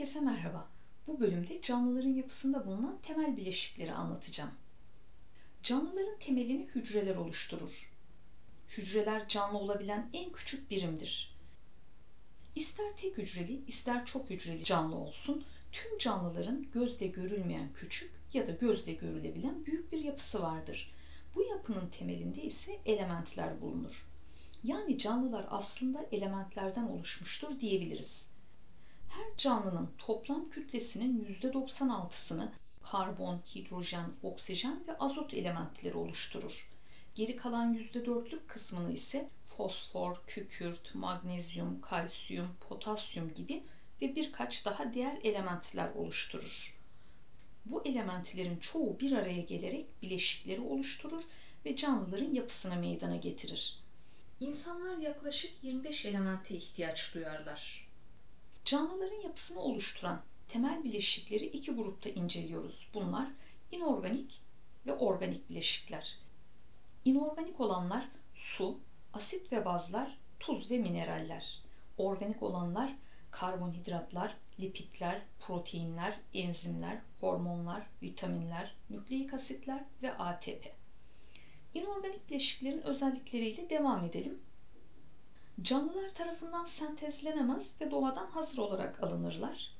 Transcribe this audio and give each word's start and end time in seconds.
Herkese 0.00 0.20
merhaba. 0.20 0.68
Bu 1.06 1.20
bölümde 1.20 1.60
canlıların 1.62 2.14
yapısında 2.14 2.66
bulunan 2.66 2.98
temel 3.02 3.36
bileşikleri 3.36 3.92
anlatacağım. 3.92 4.50
Canlıların 5.62 6.18
temelini 6.18 6.68
hücreler 6.74 7.16
oluşturur. 7.16 7.92
Hücreler 8.68 9.28
canlı 9.28 9.58
olabilen 9.58 10.10
en 10.12 10.32
küçük 10.32 10.70
birimdir. 10.70 11.36
İster 12.54 12.96
tek 12.96 13.18
hücreli, 13.18 13.60
ister 13.66 14.06
çok 14.06 14.30
hücreli 14.30 14.64
canlı 14.64 14.96
olsun, 14.96 15.44
tüm 15.72 15.98
canlıların 15.98 16.66
gözle 16.72 17.06
görülmeyen 17.06 17.72
küçük 17.72 18.12
ya 18.34 18.46
da 18.46 18.50
gözle 18.50 18.92
görülebilen 18.92 19.66
büyük 19.66 19.92
bir 19.92 20.00
yapısı 20.00 20.42
vardır. 20.42 20.92
Bu 21.34 21.42
yapının 21.42 21.88
temelinde 21.88 22.42
ise 22.42 22.78
elementler 22.86 23.60
bulunur. 23.60 24.06
Yani 24.64 24.98
canlılar 24.98 25.46
aslında 25.50 26.06
elementlerden 26.12 26.84
oluşmuştur 26.84 27.60
diyebiliriz. 27.60 28.29
Her 29.10 29.36
canlının 29.36 29.90
toplam 29.98 30.50
kütlesinin 30.50 31.38
%96'sını 31.42 32.48
karbon, 32.82 33.42
hidrojen, 33.54 34.12
oksijen 34.22 34.86
ve 34.88 34.98
azot 34.98 35.34
elementleri 35.34 35.96
oluşturur. 35.96 36.68
Geri 37.14 37.36
kalan 37.36 37.74
%4'lük 37.74 38.46
kısmını 38.46 38.92
ise 38.92 39.28
fosfor, 39.42 40.22
kükürt, 40.26 40.94
magnezyum, 40.94 41.80
kalsiyum, 41.80 42.48
potasyum 42.68 43.34
gibi 43.34 43.62
ve 44.02 44.16
birkaç 44.16 44.66
daha 44.66 44.92
diğer 44.92 45.18
elementler 45.22 45.90
oluşturur. 45.94 46.80
Bu 47.64 47.84
elementlerin 47.84 48.56
çoğu 48.56 49.00
bir 49.00 49.12
araya 49.12 49.40
gelerek 49.40 50.02
bileşikleri 50.02 50.60
oluşturur 50.60 51.22
ve 51.64 51.76
canlıların 51.76 52.32
yapısına 52.32 52.74
meydana 52.74 53.16
getirir. 53.16 53.78
İnsanlar 54.40 54.96
yaklaşık 54.96 55.64
25 55.64 56.06
elemente 56.06 56.54
ihtiyaç 56.54 57.14
duyarlar. 57.14 57.89
Canlıların 58.64 59.20
yapısını 59.20 59.60
oluşturan 59.60 60.22
temel 60.48 60.84
bileşikleri 60.84 61.44
iki 61.44 61.74
grupta 61.74 62.10
inceliyoruz. 62.10 62.88
Bunlar 62.94 63.28
inorganik 63.70 64.40
ve 64.86 64.92
organik 64.92 65.50
bileşikler. 65.50 66.18
İnorganik 67.04 67.60
olanlar 67.60 68.08
su, 68.34 68.78
asit 69.12 69.52
ve 69.52 69.64
bazlar, 69.64 70.18
tuz 70.40 70.70
ve 70.70 70.78
mineraller. 70.78 71.62
Organik 71.98 72.42
olanlar 72.42 72.96
karbonhidratlar, 73.30 74.36
lipidler, 74.60 75.22
proteinler, 75.40 76.20
enzimler, 76.34 76.98
hormonlar, 77.20 77.86
vitaminler, 78.02 78.74
nükleik 78.90 79.34
asitler 79.34 79.84
ve 80.02 80.12
ATP. 80.12 80.74
İnorganik 81.74 82.28
bileşiklerin 82.28 82.80
özellikleriyle 82.80 83.70
devam 83.70 84.04
edelim. 84.04 84.40
Canlılar 85.62 86.08
tarafından 86.08 86.64
sentezlenemez 86.64 87.80
ve 87.80 87.90
doğadan 87.90 88.26
hazır 88.26 88.58
olarak 88.58 89.02
alınırlar. 89.02 89.70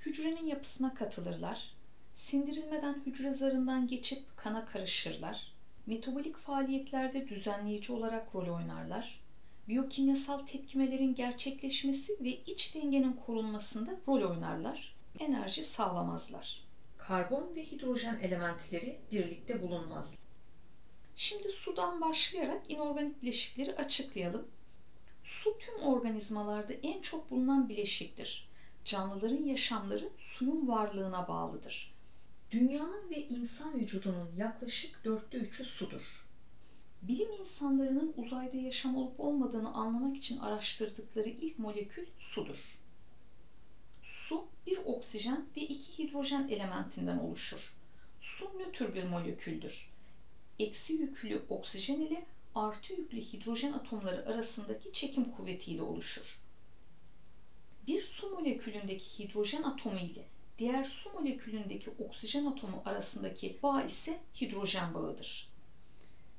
Hücrenin 0.00 0.46
yapısına 0.46 0.94
katılırlar. 0.94 1.74
Sindirilmeden 2.14 3.02
hücre 3.06 3.34
zarından 3.34 3.86
geçip 3.86 4.36
kana 4.36 4.66
karışırlar. 4.66 5.52
Metabolik 5.86 6.36
faaliyetlerde 6.36 7.28
düzenleyici 7.28 7.92
olarak 7.92 8.34
rol 8.34 8.56
oynarlar. 8.56 9.20
Biyokimyasal 9.68 10.38
tepkimelerin 10.38 11.14
gerçekleşmesi 11.14 12.16
ve 12.20 12.28
iç 12.28 12.74
dengenin 12.74 13.12
korunmasında 13.12 13.90
rol 14.08 14.30
oynarlar. 14.30 14.94
Enerji 15.18 15.62
sağlamazlar. 15.62 16.64
Karbon 16.98 17.54
ve 17.56 17.64
hidrojen 17.64 18.18
elementleri 18.20 18.98
birlikte 19.12 19.62
bulunmaz. 19.62 20.18
Şimdi 21.16 21.48
sudan 21.52 22.00
başlayarak 22.00 22.62
inorganik 22.68 23.22
bileşikleri 23.22 23.76
açıklayalım. 23.76 24.48
Su 25.30 25.58
tüm 25.58 25.82
organizmalarda 25.82 26.72
en 26.72 27.02
çok 27.02 27.30
bulunan 27.30 27.68
bileşiktir. 27.68 28.48
Canlıların 28.84 29.44
yaşamları 29.44 30.08
suyun 30.18 30.68
varlığına 30.68 31.28
bağlıdır. 31.28 31.94
Dünyanın 32.50 33.10
ve 33.10 33.28
insan 33.28 33.80
vücudunun 33.80 34.36
yaklaşık 34.36 35.04
dörtte 35.04 35.38
üçü 35.38 35.64
sudur. 35.64 36.26
Bilim 37.02 37.32
insanlarının 37.40 38.12
uzayda 38.16 38.56
yaşam 38.56 38.96
olup 38.96 39.20
olmadığını 39.20 39.74
anlamak 39.74 40.16
için 40.16 40.38
araştırdıkları 40.38 41.28
ilk 41.28 41.58
molekül 41.58 42.06
sudur. 42.18 42.78
Su 44.02 44.48
bir 44.66 44.78
oksijen 44.84 45.46
ve 45.56 45.60
iki 45.60 45.98
hidrojen 45.98 46.48
elementinden 46.48 47.18
oluşur. 47.18 47.74
Su 48.20 48.58
nötr 48.58 48.94
bir 48.94 49.04
moleküldür. 49.04 49.90
Eksi 50.58 50.92
yüklü 50.92 51.42
oksijen 51.48 52.00
ile 52.00 52.26
artı 52.54 52.92
yüklü 52.92 53.20
hidrojen 53.20 53.72
atomları 53.72 54.26
arasındaki 54.26 54.92
çekim 54.92 55.30
kuvvetiyle 55.30 55.82
oluşur. 55.82 56.40
Bir 57.86 58.02
su 58.02 58.30
molekülündeki 58.30 59.18
hidrojen 59.18 59.62
atomu 59.62 59.98
ile 59.98 60.24
diğer 60.58 60.84
su 60.84 61.10
molekülündeki 61.12 61.90
oksijen 61.90 62.46
atomu 62.46 62.82
arasındaki 62.84 63.58
bağ 63.62 63.82
ise 63.82 64.20
hidrojen 64.40 64.94
bağıdır. 64.94 65.50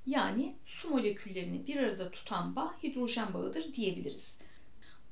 Yani 0.05 0.55
su 0.65 0.89
moleküllerini 0.89 1.67
bir 1.67 1.77
arada 1.77 2.11
tutan 2.11 2.55
bağ 2.55 2.75
hidrojen 2.83 3.33
bağıdır 3.33 3.73
diyebiliriz. 3.73 4.37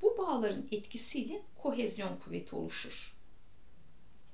Bu 0.01 0.17
bağların 0.17 0.67
etkisiyle 0.71 1.41
kohezyon 1.55 2.17
kuvveti 2.17 2.55
oluşur. 2.55 3.13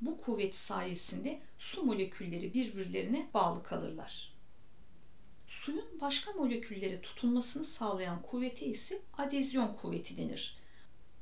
Bu 0.01 0.17
kuvvet 0.17 0.55
sayesinde 0.55 1.39
su 1.59 1.83
molekülleri 1.83 2.53
birbirlerine 2.53 3.29
bağlı 3.33 3.63
kalırlar. 3.63 4.34
Suyun 5.47 5.99
başka 6.01 6.31
moleküllere 6.31 7.01
tutunmasını 7.01 7.65
sağlayan 7.65 8.21
kuvvete 8.21 8.65
ise 8.65 9.01
adezyon 9.17 9.73
kuvveti 9.73 10.17
denir. 10.17 10.57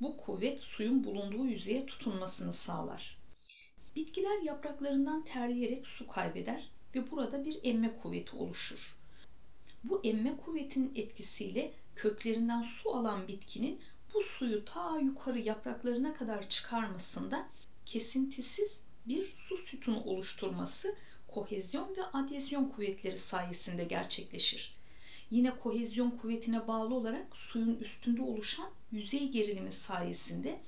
Bu 0.01 0.17
kuvvet 0.17 0.59
suyun 0.59 1.03
bulunduğu 1.03 1.45
yüzeye 1.45 1.85
tutunmasını 1.85 2.53
sağlar. 2.53 3.17
Bitkiler 3.95 4.41
yapraklarından 4.41 5.23
terleyerek 5.23 5.87
su 5.87 6.07
kaybeder 6.07 6.71
ve 6.95 7.11
burada 7.11 7.45
bir 7.45 7.59
emme 7.63 7.95
kuvveti 7.97 8.35
oluşur. 8.35 8.95
Bu 9.83 10.01
emme 10.03 10.37
kuvvetinin 10.37 10.91
etkisiyle 10.95 11.73
köklerinden 11.95 12.61
su 12.61 12.95
alan 12.95 13.27
bitkinin 13.27 13.81
bu 14.13 14.21
suyu 14.21 14.65
ta 14.65 14.99
yukarı 14.99 15.39
yapraklarına 15.39 16.13
kadar 16.13 16.49
çıkarmasında 16.49 17.47
kesintisiz 17.85 18.81
bir 19.07 19.25
su 19.25 19.57
sütunu 19.57 20.03
oluşturması 20.03 20.95
kohezyon 21.33 21.95
ve 21.97 22.03
adezyon 22.03 22.69
kuvvetleri 22.69 23.17
sayesinde 23.17 23.83
gerçekleşir. 23.83 24.75
Yine 25.31 25.59
kohezyon 25.59 26.11
kuvvetine 26.11 26.67
bağlı 26.67 26.95
olarak 26.95 27.35
suyun 27.35 27.75
üstünde 27.75 28.21
oluşan 28.21 28.69
yüzey 28.91 29.29
gerilimi 29.29 29.71
sayesinde 29.71 30.59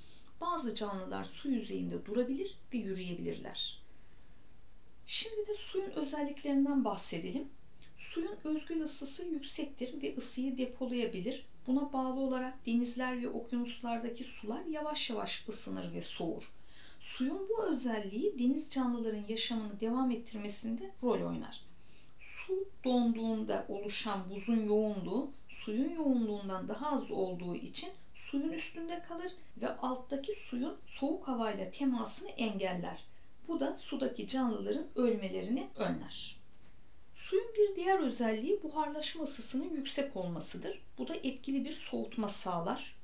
bazı 0.42 0.76
canlılar 0.76 1.24
su 1.24 1.50
yüzeyinde 1.50 2.06
durabilir 2.06 2.58
ve 2.74 2.78
yürüyebilirler. 2.78 3.82
Şimdi 5.06 5.48
de 5.48 5.56
suyun 5.56 5.92
özelliklerinden 5.92 6.86
bahsedelim. 6.86 7.50
Suyun 7.98 8.38
özgül 8.44 8.82
ısısı 8.82 9.26
yüksektir 9.26 10.02
ve 10.02 10.16
ısıyı 10.18 10.58
depolayabilir. 10.58 11.46
Buna 11.68 11.94
bağlı 11.94 12.20
olarak 12.20 12.66
denizler 12.66 13.22
ve 13.22 13.30
okyanuslardaki 13.30 14.24
sular 14.24 14.66
yavaş 14.66 15.10
yavaş 15.10 15.50
ısınır 15.50 15.94
ve 15.94 16.02
soğur. 16.02 16.44
Suyun 17.06 17.50
bu 17.50 17.64
özelliği 17.64 18.40
deniz 18.40 18.70
canlıların 18.70 19.24
yaşamını 19.28 19.80
devam 19.80 20.12
ettirmesinde 20.12 20.92
rol 21.04 21.22
oynar. 21.28 21.62
Su 22.20 22.68
donduğunda 22.84 23.66
oluşan 23.70 24.30
buzun 24.30 24.66
yoğunluğu 24.66 25.32
suyun 25.50 25.90
yoğunluğundan 25.96 26.68
daha 26.68 26.92
az 26.92 27.12
olduğu 27.12 27.56
için 27.56 27.90
suyun 28.14 28.50
üstünde 28.50 29.02
kalır 29.02 29.32
ve 29.62 29.68
alttaki 29.68 30.36
suyun 30.36 30.78
soğuk 30.88 31.28
havayla 31.28 31.72
temasını 31.72 32.30
engeller. 32.30 33.04
Bu 33.48 33.60
da 33.60 33.78
sudaki 33.78 34.28
canlıların 34.28 34.88
ölmelerini 34.96 35.68
önler. 35.76 36.38
Suyun 37.16 37.48
bir 37.58 37.76
diğer 37.76 38.00
özelliği 38.00 38.64
buharlaşma 38.64 39.24
ısısının 39.24 39.70
yüksek 39.76 40.16
olmasıdır. 40.16 40.82
Bu 40.98 41.08
da 41.08 41.16
etkili 41.16 41.66
bir 41.66 41.72
soğutma 41.72 42.30
sağlar. 42.30 42.95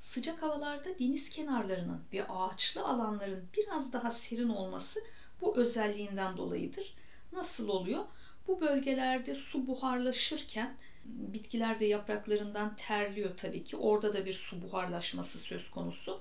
Sıcak 0.00 0.42
havalarda 0.42 0.98
deniz 0.98 1.30
kenarlarının 1.30 2.00
ve 2.12 2.26
ağaçlı 2.26 2.84
alanların 2.84 3.48
biraz 3.56 3.92
daha 3.92 4.10
serin 4.10 4.48
olması 4.48 5.00
bu 5.40 5.56
özelliğinden 5.56 6.36
dolayıdır. 6.36 6.94
Nasıl 7.32 7.68
oluyor? 7.68 8.04
Bu 8.48 8.60
bölgelerde 8.60 9.34
su 9.34 9.66
buharlaşırken 9.66 10.76
bitkiler 11.04 11.80
de 11.80 11.84
yapraklarından 11.84 12.76
terliyor 12.76 13.36
tabii 13.36 13.64
ki. 13.64 13.76
Orada 13.76 14.12
da 14.12 14.26
bir 14.26 14.32
su 14.32 14.62
buharlaşması 14.62 15.38
söz 15.38 15.70
konusu. 15.70 16.20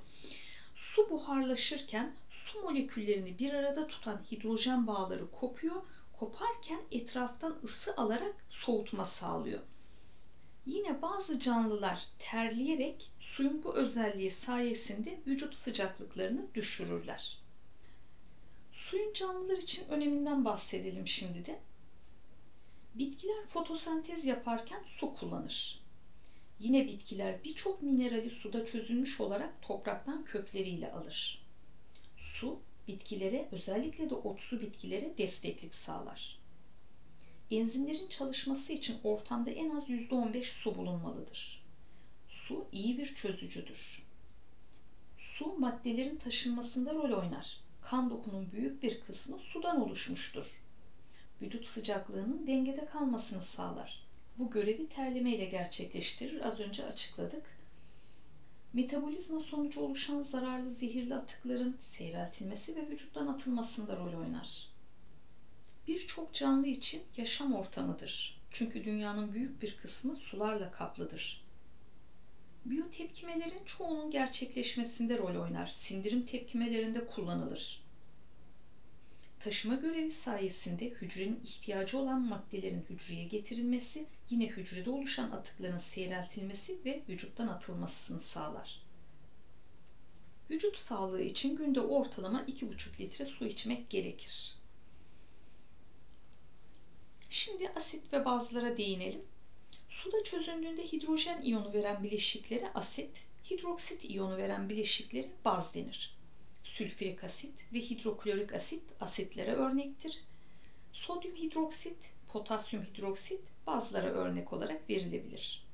Su 0.76 1.10
buharlaşırken 1.10 2.16
su 2.32 2.62
moleküllerini 2.62 3.40
bir 3.40 3.54
arada 3.54 3.88
tutan 3.88 4.22
hidrojen 4.32 4.88
bağları 4.88 5.32
kopuyor. 5.32 5.82
Koparken 6.20 6.80
etraftan 6.92 7.58
ısı 7.64 7.96
alarak 7.98 8.36
soğutma 8.50 9.06
sağlıyor. 9.06 9.60
Yine 10.66 11.02
bazı 11.02 11.40
canlılar 11.40 12.08
terleyerek 12.20 13.12
suyun 13.36 13.64
bu 13.64 13.76
özelliği 13.76 14.32
sayesinde 14.32 15.20
vücut 15.28 15.56
sıcaklıklarını 15.56 16.48
düşürürler. 16.56 17.38
Suyun 18.72 19.14
canlılar 19.14 19.58
için 19.58 19.88
öneminden 19.90 20.46
bahsedelim 20.46 21.08
şimdi 21.08 21.46
de. 21.46 21.60
Bitkiler 22.96 23.46
fotosentez 23.46 24.26
yaparken 24.26 24.84
su 25.00 25.16
kullanır. 25.16 25.80
Yine 26.60 26.88
bitkiler 26.88 27.44
birçok 27.44 27.82
minerali 27.82 28.30
suda 28.30 28.66
çözülmüş 28.66 29.22
olarak 29.22 29.62
topraktan 29.62 30.24
kökleriyle 30.26 30.92
alır. 30.92 31.46
Su 32.18 32.60
bitkilere 32.88 33.48
özellikle 33.52 34.10
de 34.10 34.16
otsu 34.16 34.62
bitkilere 34.62 35.18
desteklik 35.18 35.76
sağlar. 35.76 36.40
Enzimlerin 37.52 38.08
çalışması 38.08 38.74
için 38.74 38.98
ortamda 39.04 39.52
en 39.52 39.70
az 39.70 39.90
%15 39.90 40.44
su 40.44 40.78
bulunmalıdır. 40.78 41.59
Su 42.50 42.68
iyi 42.72 42.98
bir 42.98 43.16
çözücüdür. 43.16 44.04
Su 45.18 45.54
maddelerin 45.60 46.16
taşınmasında 46.16 46.94
rol 46.94 47.12
oynar. 47.22 47.62
Kan 47.82 48.10
dokunun 48.10 48.52
büyük 48.52 48.84
bir 48.84 49.02
kısmı 49.02 49.40
sudan 49.40 49.82
oluşmuştur. 49.82 50.46
Vücut 51.42 51.66
sıcaklığının 51.66 52.48
dengede 52.48 52.86
kalmasını 52.86 53.42
sağlar. 53.42 54.04
Bu 54.38 54.50
görevi 54.50 54.90
terleme 54.90 55.36
ile 55.36 55.46
gerçekleştirir. 55.46 56.48
Az 56.48 56.60
önce 56.60 56.86
açıkladık. 56.86 57.46
Metabolizma 58.74 59.40
sonucu 59.40 59.80
oluşan 59.80 60.22
zararlı 60.22 60.72
zehirli 60.72 61.16
atıkların 61.16 61.78
seyreltilmesi 61.80 62.76
ve 62.76 62.90
vücuttan 62.90 63.28
atılmasında 63.28 63.98
rol 63.98 64.14
oynar. 64.14 64.68
Birçok 65.88 66.34
canlı 66.34 66.68
için 66.68 67.04
yaşam 67.18 67.54
ortamıdır. 67.54 68.42
Çünkü 68.52 68.84
dünyanın 68.86 69.34
büyük 69.34 69.62
bir 69.62 69.78
kısmı 69.78 70.16
sularla 70.16 70.72
kaplıdır. 70.72 71.49
Biyotepkimelerin 72.70 73.66
çoğunun 73.66 74.12
gerçekleşmesinde 74.12 75.18
rol 75.18 75.42
oynar. 75.44 75.68
Sindirim 75.68 76.26
tepkimelerinde 76.26 77.08
kullanılır. 77.08 77.84
Taşıma 79.40 79.76
görevi 79.76 80.12
sayesinde 80.12 80.90
hücrenin 80.90 81.40
ihtiyacı 81.44 81.98
olan 81.98 82.22
maddelerin 82.22 82.86
hücreye 82.90 83.24
getirilmesi, 83.24 84.06
yine 84.30 84.48
hücrede 84.48 84.90
oluşan 84.90 85.32
atıkların 85.32 85.78
seyreltilmesi 85.78 86.78
ve 86.86 87.02
vücuttan 87.10 87.48
atılmasını 87.48 88.20
sağlar. 88.20 88.82
Vücut 90.50 90.78
sağlığı 90.78 91.22
için 91.22 91.56
günde 91.56 91.82
ortalama 91.82 92.42
2,5 92.42 93.00
litre 93.00 93.26
su 93.26 93.46
içmek 93.46 93.90
gerekir. 93.90 94.56
Şimdi 97.30 97.70
asit 97.70 98.14
ve 98.14 98.26
bazlara 98.26 98.78
değinelim. 98.78 99.22
Suda 100.04 100.24
çözündüğünde 100.24 100.92
hidrojen 100.92 101.42
iyonu 101.42 101.74
veren 101.74 102.04
bileşiklere 102.04 102.74
asit, 102.74 103.28
hidroksit 103.50 104.04
iyonu 104.04 104.38
veren 104.38 104.70
bileşiklere 104.70 105.30
baz 105.46 105.76
denir. 105.76 106.16
Sülfürik 106.64 107.24
asit 107.24 107.74
ve 107.74 107.80
hidroklorik 107.80 108.54
asit 108.54 108.84
asitlere 109.00 109.54
örnektir. 109.54 110.24
Sodyum 110.94 111.36
hidroksit, 111.36 111.98
potasyum 112.28 112.84
hidroksit 112.84 113.42
bazlara 113.68 114.08
örnek 114.08 114.54
olarak 114.54 114.90
verilebilir. 114.90 115.66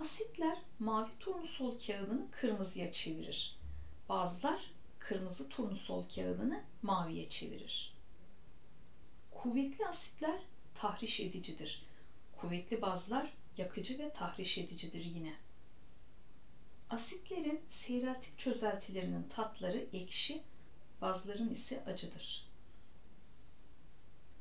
Asitler 0.00 0.58
mavi 0.78 1.10
turnusol 1.20 1.78
kağıdını 1.78 2.30
kırmızıya 2.30 2.92
çevirir. 2.92 3.56
Bazlar 4.08 4.60
kırmızı 4.98 5.48
turnusol 5.48 6.02
kağıdını 6.02 6.64
maviye 6.82 7.28
çevirir. 7.28 7.94
Kuvvetli 9.30 9.86
asitler 9.86 10.40
tahriş 10.74 11.20
edicidir. 11.20 11.91
Kuvvetli 12.42 12.82
bazlar 12.82 13.32
yakıcı 13.56 13.98
ve 13.98 14.12
tahriş 14.12 14.58
edicidir 14.58 15.04
yine. 15.14 15.32
Asitlerin 16.90 17.60
seyreltik 17.70 18.38
çözeltilerinin 18.38 19.22
tatları 19.22 19.86
ekşi, 19.92 20.42
bazların 21.00 21.54
ise 21.54 21.84
acıdır. 21.84 22.46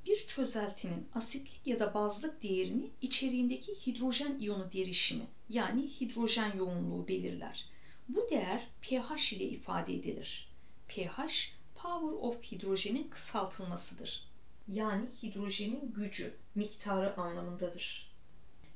Bir 0.06 0.28
çözeltinin 0.28 1.08
asitlik 1.16 1.68
ya 1.68 1.80
da 1.80 1.94
bazlık 1.94 2.44
değerini 2.44 2.90
içeriğindeki 3.02 3.88
hidrojen 3.88 4.40
iyonu 4.40 4.72
derişimi 4.72 5.28
yani 5.50 5.88
hidrojen 6.02 6.58
yoğunluğu 6.58 7.08
belirler. 7.08 7.66
Bu 8.10 8.30
değer 8.30 8.68
pH 8.82 9.34
ile 9.34 9.44
ifade 9.44 9.94
edilir. 9.94 10.50
pH, 10.88 11.50
power 11.76 12.18
of 12.22 12.44
hidrojenin 12.44 13.10
kısaltılmasıdır. 13.10 14.31
Yani 14.72 15.06
hidrojenin 15.24 15.94
gücü, 15.94 16.34
miktarı 16.56 17.18
anlamındadır. 17.18 18.12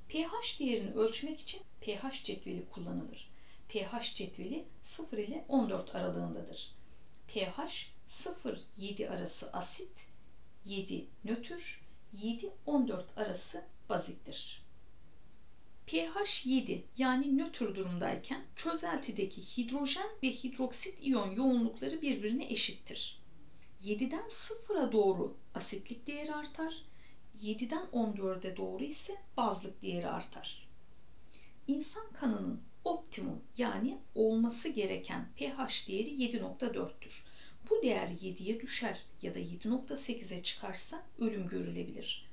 pH 0.10 0.60
değerini 0.60 0.94
ölçmek 0.94 1.40
için 1.40 1.62
pH 1.82 2.24
cetveli 2.24 2.70
kullanılır 2.70 3.36
pH 3.70 4.16
cetveli 4.16 4.66
0 4.84 5.18
ile 5.18 5.46
14 5.48 5.96
aralığındadır. 5.96 6.72
pH 7.28 7.60
0-7 8.10 9.10
arası 9.10 9.52
asit, 9.52 10.08
7 10.66 11.08
nötr, 11.24 11.82
7-14 12.18 13.16
arası 13.16 13.64
baziktir. 13.90 14.62
pH 15.88 16.46
7 16.46 16.84
yani 16.98 17.38
nötr 17.38 17.76
durumdayken 17.76 18.46
çözeltideki 18.56 19.42
hidrojen 19.42 20.10
ve 20.24 20.32
hidroksit 20.32 21.04
iyon 21.04 21.32
yoğunlukları 21.32 22.02
birbirine 22.02 22.46
eşittir. 22.46 23.22
7'den 23.86 24.28
0'a 24.30 24.92
doğru 24.92 25.38
asitlik 25.56 26.08
değeri 26.08 26.34
artar, 26.34 26.74
7'den 27.42 27.86
14'e 27.94 28.58
doğru 28.58 28.84
ise 28.84 29.16
bazlık 29.38 29.82
değeri 29.82 30.08
artar. 30.08 30.68
İnsan 31.68 32.12
kanının 32.14 32.62
optimum 32.84 33.42
yani 33.58 33.98
olması 34.16 34.70
gereken 34.70 35.28
pH 35.36 35.88
değeri 35.88 36.10
7.4'tür. 36.10 37.24
Bu 37.70 37.82
değer 37.82 38.08
7'ye 38.08 38.62
düşer 38.62 39.02
ya 39.22 39.34
da 39.34 39.40
7.8'e 39.40 40.44
çıkarsa 40.44 41.04
ölüm 41.20 41.48
görülebilir. 41.48 42.26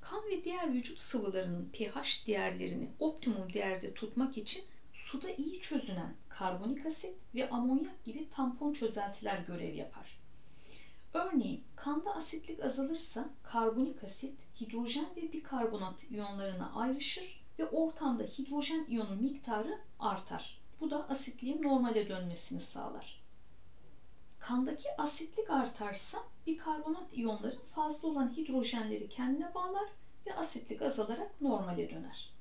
Kan 0.00 0.22
ve 0.30 0.44
diğer 0.44 0.74
vücut 0.74 1.00
sıvılarının 1.00 1.68
pH 1.72 2.26
değerlerini 2.26 2.88
optimum 2.98 3.52
değerde 3.52 3.94
tutmak 3.94 4.38
için 4.38 4.64
suda 4.92 5.30
iyi 5.30 5.60
çözünen 5.60 6.14
karbonik 6.28 6.86
asit 6.86 7.14
ve 7.34 7.50
amonyak 7.50 8.04
gibi 8.04 8.28
tampon 8.30 8.72
çözeltiler 8.72 9.38
görev 9.38 9.74
yapar. 9.74 10.17
Örneğin 11.14 11.64
kanda 11.76 12.14
asitlik 12.14 12.64
azalırsa 12.64 13.28
karbonik 13.42 14.04
asit 14.04 14.40
hidrojen 14.60 15.06
ve 15.16 15.32
bikarbonat 15.32 16.10
iyonlarına 16.10 16.72
ayrışır 16.74 17.44
ve 17.58 17.66
ortamda 17.66 18.22
hidrojen 18.22 18.84
iyonu 18.88 19.16
miktarı 19.16 19.78
artar. 19.98 20.60
Bu 20.80 20.90
da 20.90 21.08
asitliğin 21.08 21.62
normale 21.62 22.08
dönmesini 22.08 22.60
sağlar. 22.60 23.22
Kandaki 24.38 24.88
asitlik 24.98 25.50
artarsa 25.50 26.18
bikarbonat 26.46 27.12
iyonları 27.12 27.58
fazla 27.58 28.08
olan 28.08 28.36
hidrojenleri 28.36 29.08
kendine 29.08 29.54
bağlar 29.54 29.88
ve 30.26 30.34
asitlik 30.34 30.82
azalarak 30.82 31.40
normale 31.40 31.90
döner. 31.90 32.32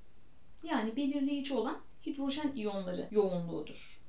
Yani 0.63 0.95
belirleyici 0.95 1.53
olan 1.53 1.81
hidrojen 2.05 2.51
iyonları 2.55 3.07
yoğunluğudur. 3.11 4.06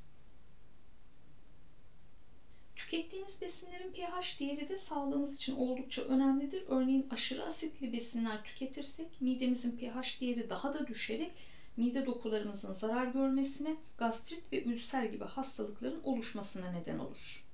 Tükettiğimiz 2.88 3.40
besinlerin 3.40 3.92
pH 3.92 4.40
değeri 4.40 4.68
de 4.68 4.76
sağlığımız 4.76 5.37
için 5.37 5.57
oldukça 5.57 6.02
önemlidir. 6.02 6.62
Örneğin 6.68 7.07
aşırı 7.11 7.45
asitli 7.45 7.92
besinler 7.92 8.45
tüketirsek 8.45 9.21
midemizin 9.21 9.76
pH 9.76 10.21
değeri 10.21 10.50
daha 10.50 10.75
da 10.75 10.87
düşerek 10.87 11.33
mide 11.76 12.07
dokularımızın 12.07 12.73
zarar 12.73 13.07
görmesine, 13.07 13.76
gastrit 13.99 14.52
ve 14.52 14.64
ülser 14.64 15.04
gibi 15.04 15.25
hastalıkların 15.25 16.02
oluşmasına 16.02 16.71
neden 16.71 16.99
olur. 16.99 17.45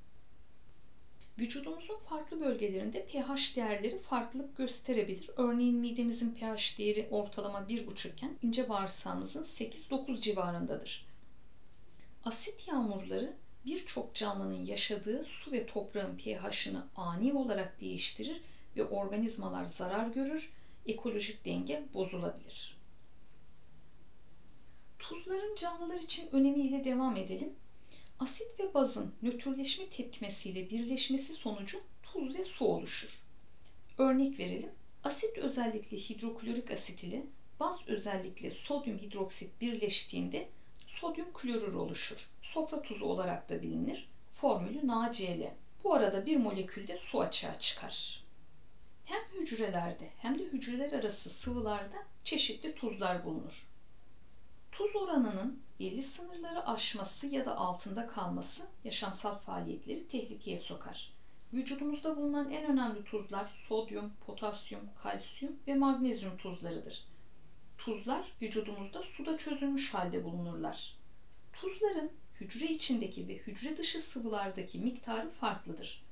Vücudumuzun 1.39 1.99
farklı 1.99 2.41
bölgelerinde 2.41 3.07
pH 3.07 3.57
değerleri 3.57 3.99
farklılık 3.99 4.57
gösterebilir. 4.57 5.31
Örneğin 5.37 5.77
midemizin 5.77 6.35
pH 6.35 6.79
değeri 6.79 7.09
ortalama 7.11 7.59
1,5 7.59 8.13
iken 8.13 8.39
ince 8.43 8.69
bağırsağımızın 8.69 9.45
8-9 9.45 10.21
civarındadır. 10.21 11.07
Asit 12.25 12.69
yağmurları 12.69 13.44
birçok 13.67 14.15
canlının 14.15 14.65
yaşadığı 14.65 15.25
su 15.25 15.53
ve 15.53 15.67
toprağın 15.67 16.17
pH'ını 16.17 16.87
ani 16.97 17.33
olarak 17.33 17.81
değiştirir 17.81 18.41
ve 18.77 18.85
organizmalar 18.85 19.65
zarar 19.65 20.07
görür, 20.07 20.53
ekolojik 20.87 21.45
denge 21.45 21.83
bozulabilir. 21.95 22.77
Tuzların 24.99 25.55
canlılar 25.55 25.99
için 25.99 26.29
önemiyle 26.33 26.85
devam 26.85 27.17
edelim. 27.17 27.53
Asit 28.21 28.61
ve 28.61 28.75
bazın 28.75 29.15
nötrleşme 29.23 29.89
tepkimesiyle 29.89 30.71
birleşmesi 30.71 31.33
sonucu 31.33 31.79
tuz 32.03 32.35
ve 32.35 32.45
su 32.45 32.65
oluşur. 32.65 33.11
Örnek 33.99 34.39
verelim. 34.39 34.71
Asit 35.05 35.39
özellikle 35.39 35.97
hidroklorik 35.97 36.71
asit 36.71 37.05
ile 37.05 37.23
baz 37.61 37.81
özellikle 37.87 38.51
sodyum 38.51 38.99
hidroksit 38.99 39.61
birleştiğinde 39.61 40.49
sodyum 41.01 41.33
klorür 41.33 41.75
oluşur 41.75 42.35
sofra 42.55 42.83
tuzu 42.83 43.05
olarak 43.05 43.49
da 43.49 43.63
bilinir. 43.63 44.09
Formülü 44.29 44.87
NaCl. 44.87 45.43
Bu 45.85 45.95
arada 45.95 46.27
bir 46.27 46.37
molekülde 46.37 46.99
su 46.99 47.21
açığa 47.21 47.59
çıkar. 47.59 48.25
Hem 49.05 49.41
hücrelerde 49.41 50.11
hem 50.19 50.39
de 50.39 50.43
hücreler 50.43 50.93
arası 50.93 51.31
sıvılarda 51.31 51.97
çeşitli 52.25 52.75
tuzlar 52.75 53.25
bulunur. 53.25 53.67
Tuz 54.73 54.97
oranının 54.97 55.63
belli 55.81 56.03
sınırları 56.03 56.67
aşması 56.67 57.27
ya 57.27 57.47
da 57.47 57.57
altında 57.57 58.07
kalması 58.07 58.63
yaşamsal 58.85 59.35
faaliyetleri 59.35 60.09
tehlikeye 60.09 60.59
sokar. 60.59 61.13
Vücudumuzda 61.53 62.17
bulunan 62.17 62.51
en 62.51 62.73
önemli 62.73 63.05
tuzlar 63.05 63.47
sodyum, 63.47 64.13
potasyum, 64.27 64.89
kalsiyum 65.03 65.57
ve 65.67 65.75
magnezyum 65.75 66.37
tuzlarıdır. 66.37 67.05
Tuzlar 67.85 68.33
vücudumuzda 68.43 69.03
suda 69.03 69.39
çözülmüş 69.39 69.95
halde 69.95 70.25
bulunurlar. 70.25 70.97
Tuzların 71.53 72.13
hücre 72.41 72.67
içindeki 72.67 73.29
ve 73.29 73.37
hücre 73.37 73.77
dışı 73.77 74.01
sıvılardaki 74.01 74.79
miktarı 74.79 75.31
farklıdır. 75.31 76.05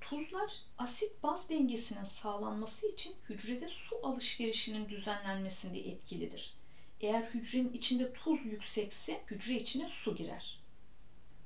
Tuzlar 0.00 0.52
asit 0.78 1.22
baz 1.22 1.48
dengesinin 1.48 2.04
sağlanması 2.04 2.86
için 2.86 3.14
hücrede 3.28 3.68
su 3.68 3.96
alışverişinin 4.02 4.88
düzenlenmesinde 4.88 5.80
etkilidir. 5.80 6.54
Eğer 7.00 7.22
hücrenin 7.22 7.72
içinde 7.72 8.12
tuz 8.12 8.44
yüksekse 8.44 9.22
hücre 9.30 9.54
içine 9.54 9.88
su 9.88 10.16
girer. 10.16 10.60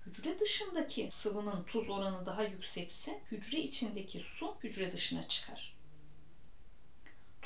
Hücre 0.07 0.39
dışındaki 0.39 1.09
sıvının 1.11 1.63
tuz 1.65 1.89
oranı 1.91 2.27
daha 2.27 2.43
yüksekse 2.43 3.21
hücre 3.31 3.59
içindeki 3.59 4.21
su 4.21 4.55
hücre 4.63 4.93
dışına 4.93 5.29
çıkar. 5.29 5.76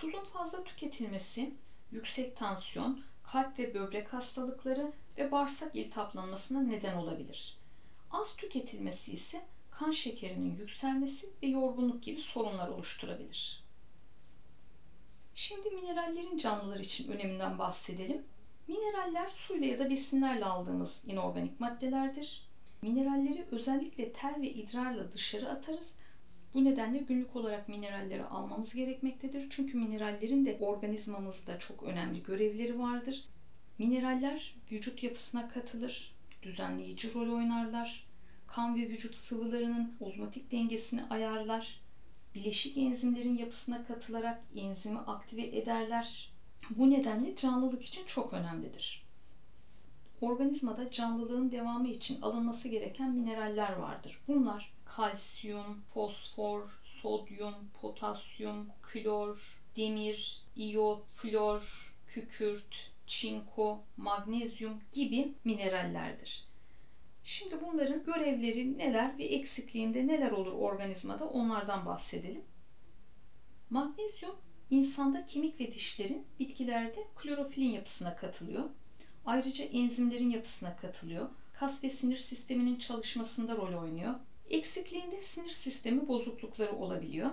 Tuzun 0.00 0.24
fazla 0.24 0.64
tüketilmesi 0.64 1.54
yüksek 1.92 2.36
tansiyon, 2.36 3.02
kalp 3.22 3.58
ve 3.58 3.74
böbrek 3.74 4.12
hastalıkları 4.12 4.92
ve 5.18 5.32
bağırsak 5.32 5.76
iltihaplanmasına 5.76 6.62
neden 6.62 6.96
olabilir. 6.96 7.58
Az 8.10 8.36
tüketilmesi 8.36 9.12
ise 9.12 9.42
kan 9.70 9.90
şekerinin 9.90 10.56
yükselmesi 10.56 11.28
ve 11.42 11.46
yorgunluk 11.46 12.02
gibi 12.02 12.20
sorunlar 12.20 12.68
oluşturabilir. 12.68 13.64
Şimdi 15.34 15.70
minerallerin 15.70 16.36
canlılar 16.36 16.78
için 16.78 17.12
öneminden 17.12 17.58
bahsedelim. 17.58 18.22
Mineraller 18.68 19.28
suyla 19.28 19.66
ya 19.66 19.78
da 19.78 19.90
besinlerle 19.90 20.44
aldığımız 20.44 21.02
inorganik 21.06 21.60
maddelerdir. 21.60 22.48
Mineralleri 22.82 23.46
özellikle 23.50 24.12
ter 24.12 24.42
ve 24.42 24.50
idrarla 24.50 25.12
dışarı 25.12 25.48
atarız. 25.48 25.94
Bu 26.54 26.64
nedenle 26.64 26.98
günlük 26.98 27.36
olarak 27.36 27.68
mineralleri 27.68 28.24
almamız 28.24 28.74
gerekmektedir. 28.74 29.46
Çünkü 29.50 29.78
minerallerin 29.78 30.46
de 30.46 30.58
organizmamızda 30.60 31.58
çok 31.58 31.82
önemli 31.82 32.22
görevleri 32.22 32.78
vardır. 32.78 33.24
Mineraller 33.78 34.54
vücut 34.72 35.02
yapısına 35.02 35.48
katılır, 35.48 36.14
düzenleyici 36.42 37.14
rol 37.14 37.36
oynarlar, 37.36 38.06
kan 38.46 38.76
ve 38.76 38.80
vücut 38.80 39.16
sıvılarının 39.16 39.92
ozmotik 40.00 40.52
dengesini 40.52 41.04
ayarlar, 41.04 41.80
bileşik 42.34 42.78
enzimlerin 42.78 43.38
yapısına 43.38 43.84
katılarak 43.84 44.42
enzimi 44.56 44.98
aktive 44.98 45.42
ederler. 45.42 46.32
Bu 46.70 46.90
nedenle 46.90 47.36
canlılık 47.36 47.82
için 47.82 48.06
çok 48.06 48.32
önemlidir. 48.32 49.06
Organizmada 50.20 50.90
canlılığın 50.90 51.50
devamı 51.50 51.88
için 51.88 52.22
alınması 52.22 52.68
gereken 52.68 53.14
mineraller 53.14 53.72
vardır. 53.72 54.18
Bunlar 54.28 54.72
kalsiyum, 54.96 55.82
fosfor, 55.86 56.66
sodyum, 56.84 57.54
potasyum, 57.80 58.68
klor, 58.82 59.60
demir, 59.76 60.42
iyot, 60.56 61.08
flor, 61.08 61.94
kükürt, 62.06 62.90
çinko, 63.06 63.84
magnezyum 63.96 64.80
gibi 64.92 65.34
minerallerdir. 65.44 66.44
Şimdi 67.24 67.60
bunların 67.60 68.04
görevleri 68.04 68.78
neler 68.78 69.18
ve 69.18 69.24
eksikliğinde 69.24 70.06
neler 70.06 70.30
olur 70.30 70.52
organizmada 70.52 71.28
onlardan 71.28 71.86
bahsedelim. 71.86 72.44
Magnezyum 73.70 74.34
insanda 74.70 75.24
kemik 75.24 75.60
ve 75.60 75.72
dişlerin, 75.72 76.26
bitkilerde 76.38 77.06
klorofilin 77.16 77.70
yapısına 77.70 78.16
katılıyor. 78.16 78.64
Ayrıca 79.26 79.64
enzimlerin 79.64 80.30
yapısına 80.30 80.76
katılıyor. 80.76 81.28
Kas 81.52 81.84
ve 81.84 81.90
sinir 81.90 82.16
sisteminin 82.16 82.78
çalışmasında 82.78 83.56
rol 83.56 83.82
oynuyor. 83.82 84.14
Eksikliğinde 84.50 85.22
sinir 85.22 85.50
sistemi 85.50 86.08
bozuklukları 86.08 86.72
olabiliyor. 86.72 87.30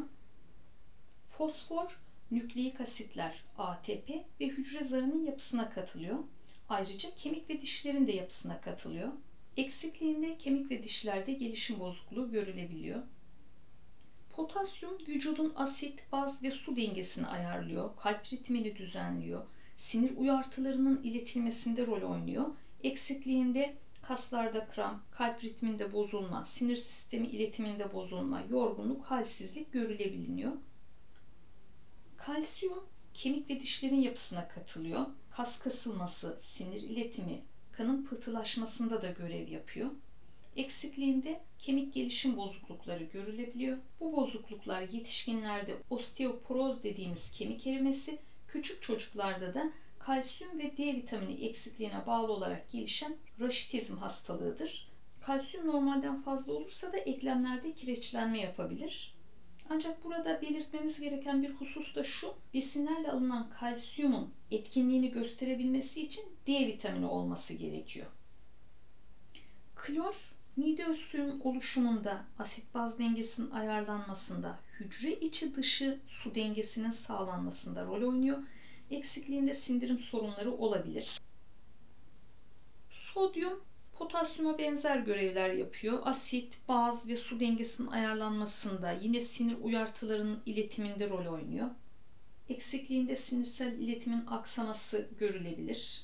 Fosfor, 1.25 1.99
nükleik 2.31 2.81
asitler, 2.81 3.43
ATP 3.57 4.09
ve 4.41 4.45
hücre 4.45 4.83
zarının 4.83 5.25
yapısına 5.25 5.69
katılıyor. 5.69 6.19
Ayrıca 6.69 7.15
kemik 7.15 7.49
ve 7.49 7.61
dişlerin 7.61 8.07
de 8.07 8.11
yapısına 8.11 8.61
katılıyor. 8.61 9.09
Eksikliğinde 9.57 10.37
kemik 10.37 10.71
ve 10.71 10.83
dişlerde 10.83 11.33
gelişim 11.33 11.79
bozukluğu 11.79 12.31
görülebiliyor. 12.31 13.03
Potasyum 14.29 14.97
vücudun 15.07 15.53
asit, 15.55 16.03
baz 16.11 16.43
ve 16.43 16.51
su 16.51 16.75
dengesini 16.75 17.27
ayarlıyor, 17.27 17.97
kalp 17.97 18.33
ritmini 18.33 18.75
düzenliyor, 18.75 19.45
sinir 19.77 20.17
uyartılarının 20.17 21.03
iletilmesinde 21.03 21.85
rol 21.85 22.01
oynuyor. 22.01 22.45
Eksikliğinde 22.83 23.75
kaslarda 24.01 24.67
kram, 24.67 25.03
kalp 25.11 25.43
ritminde 25.43 25.93
bozulma, 25.93 26.45
sinir 26.45 26.75
sistemi 26.75 27.27
iletiminde 27.27 27.93
bozulma, 27.93 28.43
yorgunluk, 28.49 29.05
halsizlik 29.05 29.71
görülebiliyor. 29.71 30.51
Kalsiyum 32.17 32.83
kemik 33.13 33.49
ve 33.49 33.59
dişlerin 33.59 34.01
yapısına 34.01 34.47
katılıyor. 34.47 35.05
Kas 35.31 35.59
kasılması, 35.59 36.39
sinir 36.41 36.81
iletimi, 36.81 37.41
kanın 37.71 38.05
pıhtılaşmasında 38.05 39.01
da 39.01 39.11
görev 39.11 39.47
yapıyor. 39.47 39.91
Eksikliğinde 40.55 41.41
kemik 41.59 41.93
gelişim 41.93 42.37
bozuklukları 42.37 43.03
görülebiliyor. 43.03 43.77
Bu 43.99 44.15
bozukluklar 44.15 44.81
yetişkinlerde 44.81 45.77
osteoporoz 45.89 46.83
dediğimiz 46.83 47.31
kemik 47.31 47.67
erimesi, 47.67 48.17
küçük 48.47 48.81
çocuklarda 48.81 49.53
da 49.53 49.71
kalsiyum 49.99 50.59
ve 50.59 50.77
D 50.77 50.93
vitamini 50.93 51.33
eksikliğine 51.33 52.07
bağlı 52.07 52.31
olarak 52.31 52.69
gelişen 52.69 53.15
raşitizm 53.39 53.97
hastalığıdır. 53.97 54.91
Kalsiyum 55.21 55.67
normalden 55.67 56.21
fazla 56.21 56.53
olursa 56.53 56.93
da 56.93 56.97
eklemlerde 56.97 57.73
kireçlenme 57.73 58.39
yapabilir. 58.39 59.17
Ancak 59.69 60.03
burada 60.03 60.41
belirtmemiz 60.41 60.99
gereken 60.99 61.43
bir 61.43 61.49
husus 61.49 61.95
da 61.95 62.03
şu, 62.03 62.27
besinlerle 62.53 63.11
alınan 63.11 63.49
kalsiyumun 63.49 64.33
etkinliğini 64.51 65.11
gösterebilmesi 65.11 66.01
için 66.01 66.23
D 66.47 66.67
vitamini 66.67 67.05
olması 67.05 67.53
gerekiyor. 67.53 68.07
Klor, 69.75 70.37
mide 70.57 70.95
suyun 70.95 71.39
oluşumunda, 71.39 72.25
asit 72.39 72.73
baz 72.73 72.99
dengesinin 72.99 73.51
ayarlanmasında, 73.51 74.59
hücre 74.79 75.11
içi 75.11 75.55
dışı 75.55 75.99
su 76.07 76.35
dengesinin 76.35 76.91
sağlanmasında 76.91 77.85
rol 77.85 78.07
oynuyor. 78.07 78.37
Eksikliğinde 78.91 79.53
sindirim 79.53 79.99
sorunları 79.99 80.51
olabilir. 80.51 81.19
Sodyum 82.89 83.67
Potasyuma 83.97 84.57
benzer 84.57 84.99
görevler 84.99 85.49
yapıyor. 85.49 85.99
Asit, 86.03 86.59
baz 86.67 87.09
ve 87.09 87.15
su 87.15 87.39
dengesinin 87.39 87.87
ayarlanmasında, 87.87 88.91
yine 88.91 89.21
sinir 89.21 89.57
uyartılarının 89.61 90.41
iletiminde 90.45 91.09
rol 91.09 91.33
oynuyor. 91.33 91.69
Eksikliğinde 92.49 93.15
sinirsel 93.15 93.79
iletimin 93.79 94.25
aksaması 94.27 95.09
görülebilir. 95.19 96.03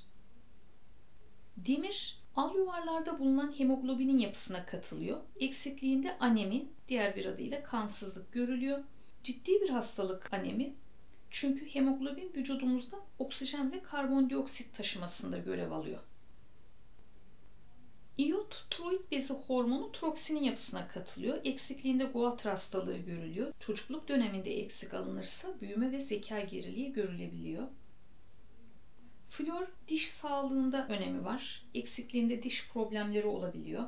Demir, 1.57 2.21
al 2.35 2.55
yuvarlarda 2.55 3.19
bulunan 3.19 3.59
hemoglobinin 3.59 4.17
yapısına 4.17 4.65
katılıyor. 4.65 5.19
Eksikliğinde 5.39 6.17
anemi, 6.17 6.65
diğer 6.87 7.15
bir 7.15 7.25
adıyla 7.25 7.63
kansızlık 7.63 8.33
görülüyor. 8.33 8.79
Ciddi 9.23 9.61
bir 9.61 9.69
hastalık 9.69 10.33
anemi. 10.33 10.73
Çünkü 11.35 11.65
hemoglobin 11.65 12.31
vücudumuzda 12.35 12.97
oksijen 13.19 13.71
ve 13.71 13.83
karbondioksit 13.83 14.73
taşımasında 14.73 15.37
görev 15.37 15.71
alıyor. 15.71 15.99
İyot 18.17 18.65
tiroid 18.69 19.11
bezi 19.11 19.33
hormonu 19.33 19.91
troksinin 19.91 20.43
yapısına 20.43 20.87
katılıyor. 20.87 21.37
Eksikliğinde 21.43 22.03
Goiter 22.03 22.49
hastalığı 22.51 22.97
görülüyor. 22.97 23.53
Çocukluk 23.59 24.07
döneminde 24.07 24.59
eksik 24.59 24.93
alınırsa 24.93 25.61
büyüme 25.61 25.91
ve 25.91 25.99
zeka 25.99 26.41
geriliği 26.41 26.93
görülebiliyor. 26.93 27.67
Flor 29.29 29.67
diş 29.87 30.07
sağlığında 30.07 30.87
önemi 30.87 31.25
var. 31.25 31.65
Eksikliğinde 31.73 32.43
diş 32.43 32.69
problemleri 32.69 33.27
olabiliyor. 33.27 33.83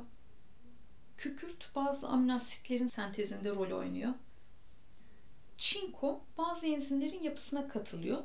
Kükürt 1.16 1.74
bazı 1.74 2.08
aminoasitlerin 2.08 2.88
sentezinde 2.88 3.50
rol 3.50 3.70
oynuyor. 3.70 4.12
Çinko 5.58 6.24
bazı 6.38 6.66
enzimlerin 6.66 7.22
yapısına 7.22 7.68
katılıyor. 7.68 8.24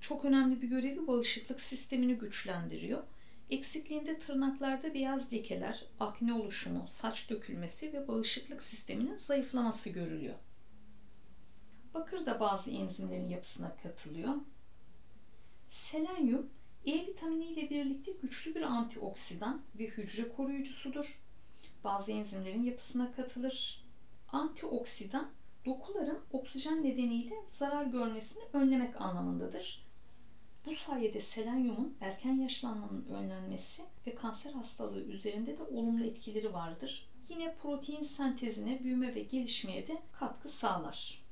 Çok 0.00 0.24
önemli 0.24 0.62
bir 0.62 0.68
görevi 0.68 1.06
bağışıklık 1.06 1.60
sistemini 1.60 2.14
güçlendiriyor. 2.14 3.02
Eksikliğinde 3.50 4.18
tırnaklarda 4.18 4.94
beyaz 4.94 5.32
lekeler, 5.32 5.84
akne 6.00 6.34
oluşumu, 6.34 6.84
saç 6.88 7.30
dökülmesi 7.30 7.92
ve 7.92 8.08
bağışıklık 8.08 8.62
sisteminin 8.62 9.16
zayıflaması 9.16 9.90
görülüyor. 9.90 10.34
Bakır 11.94 12.26
da 12.26 12.40
bazı 12.40 12.70
enzimlerin 12.70 13.28
yapısına 13.28 13.76
katılıyor. 13.76 14.34
Selenyum, 15.70 16.50
E 16.86 17.06
vitamini 17.06 17.44
ile 17.44 17.70
birlikte 17.70 18.12
güçlü 18.12 18.54
bir 18.54 18.62
antioksidan 18.62 19.62
ve 19.78 19.86
hücre 19.86 20.28
koruyucusudur. 20.28 21.18
Bazı 21.84 22.12
enzimlerin 22.12 22.62
yapısına 22.62 23.12
katılır. 23.12 23.84
Antioksidan, 24.28 25.30
dokuların 25.66 26.18
oksijen 26.32 26.84
nedeniyle 26.84 27.34
zarar 27.52 27.84
görmesini 27.84 28.42
önlemek 28.52 29.00
anlamındadır. 29.00 29.86
Bu 30.66 30.74
sayede 30.74 31.20
selenyumun 31.20 31.96
erken 32.00 32.34
yaşlanmanın 32.34 33.04
önlenmesi 33.04 33.82
ve 34.06 34.14
kanser 34.14 34.52
hastalığı 34.52 35.02
üzerinde 35.02 35.58
de 35.58 35.62
olumlu 35.62 36.04
etkileri 36.04 36.52
vardır. 36.52 37.10
Yine 37.28 37.54
protein 37.54 38.02
sentezine, 38.02 38.84
büyüme 38.84 39.14
ve 39.14 39.20
gelişmeye 39.20 39.86
de 39.86 40.02
katkı 40.12 40.48
sağlar. 40.48 41.24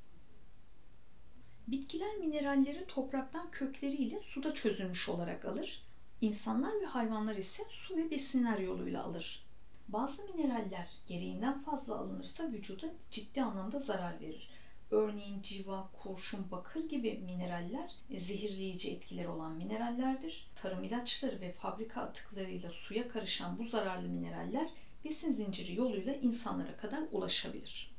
Bitkiler 1.69 2.17
mineralleri 2.17 2.87
topraktan 2.87 3.51
kökleriyle 3.51 4.21
suda 4.23 4.55
çözülmüş 4.55 5.09
olarak 5.09 5.45
alır. 5.45 5.83
İnsanlar 6.21 6.81
ve 6.81 6.85
hayvanlar 6.85 7.37
ise 7.37 7.63
su 7.71 7.97
ve 7.97 8.11
besinler 8.11 8.59
yoluyla 8.59 9.05
alır. 9.05 9.48
Bazı 9.89 10.23
mineraller 10.25 10.89
gereğinden 11.07 11.61
fazla 11.61 11.99
alınırsa 11.99 12.53
vücuda 12.53 12.87
ciddi 13.11 13.43
anlamda 13.43 13.79
zarar 13.79 14.21
verir. 14.21 14.49
Örneğin 14.91 15.43
civa, 15.43 15.91
kurşun, 16.03 16.51
bakır 16.51 16.89
gibi 16.89 17.19
mineraller 17.25 17.91
zehirleyici 18.11 18.91
etkileri 18.91 19.29
olan 19.29 19.53
minerallerdir. 19.53 20.51
Tarım 20.55 20.85
ilaçları 20.85 21.41
ve 21.41 21.53
fabrika 21.53 22.01
atıklarıyla 22.01 22.73
suya 22.73 23.09
karışan 23.09 23.59
bu 23.59 23.65
zararlı 23.65 24.09
mineraller 24.09 24.69
besin 25.05 25.33
zinciri 25.33 25.75
yoluyla 25.75 26.15
insanlara 26.15 26.77
kadar 26.77 27.03
ulaşabilir. 27.13 27.91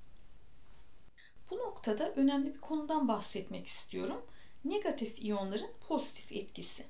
Bu 1.51 1.57
noktada 1.57 2.13
önemli 2.13 2.53
bir 2.53 2.59
konudan 2.59 3.07
bahsetmek 3.07 3.67
istiyorum. 3.67 4.25
Negatif 4.65 5.21
iyonların 5.21 5.71
pozitif 5.87 6.31
etkisi. 6.31 6.85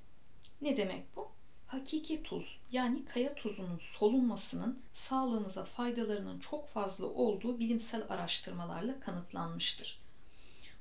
Ne 0.62 0.77
demek 0.77 1.15
bu? 1.15 1.38
Hakiki 1.69 2.23
tuz 2.23 2.59
yani 2.71 3.05
kaya 3.05 3.35
tuzunun 3.35 3.77
solunmasının 3.77 4.79
sağlığımıza 4.93 5.65
faydalarının 5.65 6.39
çok 6.39 6.67
fazla 6.67 7.05
olduğu 7.05 7.59
bilimsel 7.59 8.03
araştırmalarla 8.09 8.99
kanıtlanmıştır. 8.99 10.01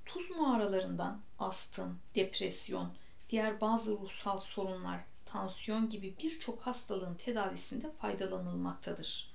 Tuz 0.07 0.30
mağaralarından 0.30 1.21
astım, 1.38 1.99
depresyon, 2.14 2.92
diğer 3.30 3.61
bazı 3.61 3.92
ruhsal 3.92 4.38
sorunlar, 4.38 5.00
tansiyon 5.25 5.88
gibi 5.88 6.14
birçok 6.23 6.62
hastalığın 6.62 7.14
tedavisinde 7.14 7.92
faydalanılmaktadır. 7.92 9.33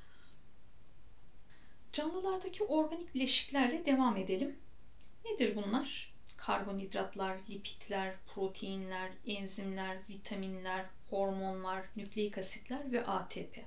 Canlılardaki 1.91 2.63
organik 2.63 3.15
bileşiklerle 3.15 3.86
devam 3.86 4.17
edelim. 4.17 4.60
Nedir 5.25 5.55
bunlar? 5.55 6.13
Karbonhidratlar, 6.38 7.38
lipidler, 7.50 8.15
proteinler, 8.27 9.12
enzimler, 9.25 9.98
vitaminler, 10.10 10.86
hormonlar, 11.13 11.86
nükleik 11.96 12.38
asitler 12.38 12.91
ve 12.91 13.05
ATP. 13.05 13.58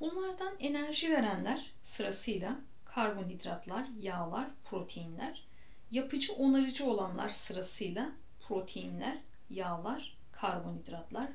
Bunlardan 0.00 0.56
enerji 0.58 1.10
verenler 1.10 1.72
sırasıyla 1.82 2.60
karbonhidratlar, 2.84 3.86
yağlar, 4.00 4.50
proteinler, 4.64 5.44
yapıcı 5.90 6.32
onarıcı 6.32 6.84
olanlar 6.84 7.28
sırasıyla 7.28 8.12
proteinler, 8.40 9.18
yağlar, 9.50 10.18
karbonhidratlar, 10.32 11.28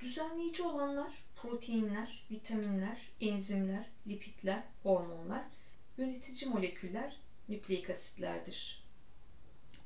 düzenleyici 0.00 0.62
olanlar 0.62 1.12
proteinler, 1.36 2.26
vitaminler, 2.30 2.98
enzimler, 3.20 3.86
lipidler, 4.06 4.62
hormonlar, 4.82 5.44
yönetici 5.96 6.50
moleküller, 6.50 7.16
nükleik 7.48 7.90
asitlerdir. 7.90 8.79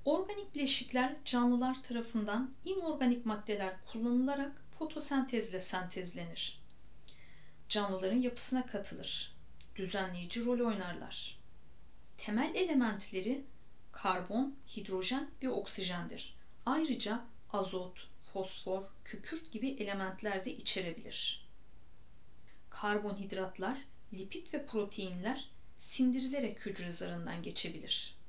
Organik 0.05 0.55
bileşikler 0.55 1.17
canlılar 1.25 1.83
tarafından 1.83 2.53
inorganik 2.65 3.27
maddeler 3.27 3.75
kullanılarak 3.85 4.63
fotosentezle 4.73 5.61
sentezlenir. 5.61 6.61
Canlıların 7.69 8.17
yapısına 8.17 8.67
katılır. 8.67 9.37
Düzenleyici 9.77 10.45
rol 10.45 10.61
oynarlar. 10.61 11.39
Temel 12.19 12.55
elementleri 12.55 13.45
karbon, 13.93 14.57
hidrojen 14.77 15.31
ve 15.43 15.51
oksijendir. 15.51 16.37
Ayrıca 16.67 17.25
azot, 17.53 18.09
fosfor, 18.21 18.85
kükürt 19.05 19.53
gibi 19.53 19.69
elementler 19.69 20.45
de 20.45 20.57
içerebilir. 20.57 21.49
Karbonhidratlar, 22.71 23.79
lipid 24.15 24.53
ve 24.53 24.67
proteinler 24.67 25.51
sindirilerek 25.79 26.67
hücre 26.67 26.93
zarından 26.93 27.43
geçebilir. 27.43 28.24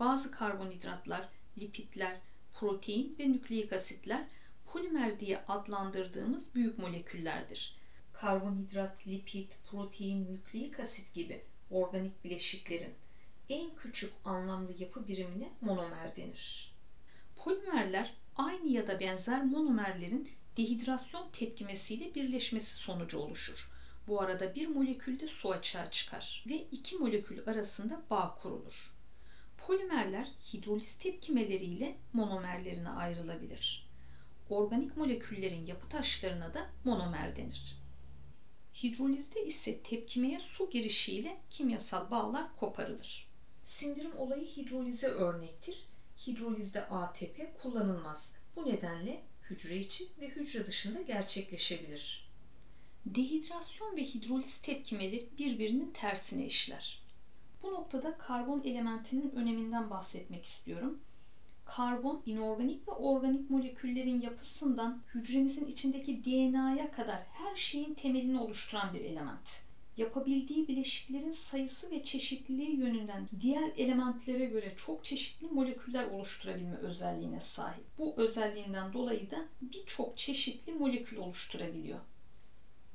Bazı 0.00 0.30
karbonhidratlar, 0.30 1.28
lipidler, 1.58 2.16
protein 2.54 3.16
ve 3.18 3.32
nükleik 3.32 3.72
asitler 3.72 4.24
polimer 4.66 5.20
diye 5.20 5.44
adlandırdığımız 5.48 6.54
büyük 6.54 6.78
moleküllerdir. 6.78 7.76
Karbonhidrat, 8.12 9.06
lipid, 9.06 9.52
protein, 9.70 10.32
nükleik 10.32 10.80
asit 10.80 11.14
gibi 11.14 11.44
organik 11.70 12.24
bileşiklerin 12.24 12.94
en 13.48 13.74
küçük 13.76 14.12
anlamlı 14.24 14.72
yapı 14.78 15.08
birimine 15.08 15.52
monomer 15.60 16.16
denir. 16.16 16.74
Polimerler 17.36 18.14
aynı 18.36 18.68
ya 18.68 18.86
da 18.86 19.00
benzer 19.00 19.44
monomerlerin 19.44 20.28
dehidrasyon 20.56 21.30
tepkimesiyle 21.32 22.14
birleşmesi 22.14 22.74
sonucu 22.74 23.18
oluşur. 23.18 23.70
Bu 24.08 24.20
arada 24.20 24.54
bir 24.54 24.68
molekülde 24.68 25.28
su 25.28 25.50
açığa 25.50 25.90
çıkar 25.90 26.44
ve 26.48 26.54
iki 26.54 26.96
molekül 26.96 27.48
arasında 27.48 28.02
bağ 28.10 28.34
kurulur. 28.34 28.93
Polimerler 29.66 30.28
hidroliz 30.52 30.94
tepkimeleriyle 30.98 31.96
monomerlerine 32.12 32.88
ayrılabilir. 32.88 33.86
Organik 34.50 34.96
moleküllerin 34.96 35.66
yapı 35.66 35.88
taşlarına 35.88 36.54
da 36.54 36.70
monomer 36.84 37.36
denir. 37.36 37.76
Hidrolizde 38.82 39.46
ise 39.46 39.82
tepkimeye 39.82 40.40
su 40.40 40.70
girişiyle 40.70 41.36
kimyasal 41.50 42.10
bağlar 42.10 42.56
koparılır. 42.56 43.28
Sindirim 43.62 44.16
olayı 44.16 44.46
hidrolize 44.46 45.06
örnektir. 45.06 45.86
Hidrolizde 46.26 46.86
ATP 46.86 47.62
kullanılmaz. 47.62 48.32
Bu 48.56 48.66
nedenle 48.66 49.22
hücre 49.50 49.76
içi 49.76 50.04
ve 50.20 50.28
hücre 50.28 50.66
dışında 50.66 51.02
gerçekleşebilir. 51.02 52.30
Dehidrasyon 53.06 53.96
ve 53.96 54.04
hidroliz 54.04 54.60
tepkimeleri 54.60 55.28
birbirinin 55.38 55.90
tersine 55.90 56.46
işler. 56.46 57.03
Bu 57.64 57.72
noktada 57.72 58.18
karbon 58.18 58.62
elementinin 58.64 59.30
öneminden 59.30 59.90
bahsetmek 59.90 60.44
istiyorum. 60.44 61.00
Karbon, 61.64 62.22
inorganik 62.26 62.88
ve 62.88 62.92
organik 62.92 63.50
moleküllerin 63.50 64.20
yapısından 64.20 65.02
hücremizin 65.14 65.66
içindeki 65.66 66.24
DNA'ya 66.24 66.90
kadar 66.90 67.22
her 67.32 67.56
şeyin 67.56 67.94
temelini 67.94 68.40
oluşturan 68.40 68.94
bir 68.94 69.00
element. 69.00 69.50
Yapabildiği 69.96 70.68
bileşiklerin 70.68 71.32
sayısı 71.32 71.90
ve 71.90 72.02
çeşitliliği 72.02 72.76
yönünden 72.76 73.28
diğer 73.40 73.72
elementlere 73.76 74.44
göre 74.44 74.72
çok 74.76 75.04
çeşitli 75.04 75.46
moleküller 75.46 76.10
oluşturabilme 76.10 76.76
özelliğine 76.76 77.40
sahip. 77.40 77.84
Bu 77.98 78.14
özelliğinden 78.16 78.92
dolayı 78.92 79.30
da 79.30 79.44
birçok 79.62 80.16
çeşitli 80.16 80.74
molekül 80.74 81.16
oluşturabiliyor. 81.16 82.00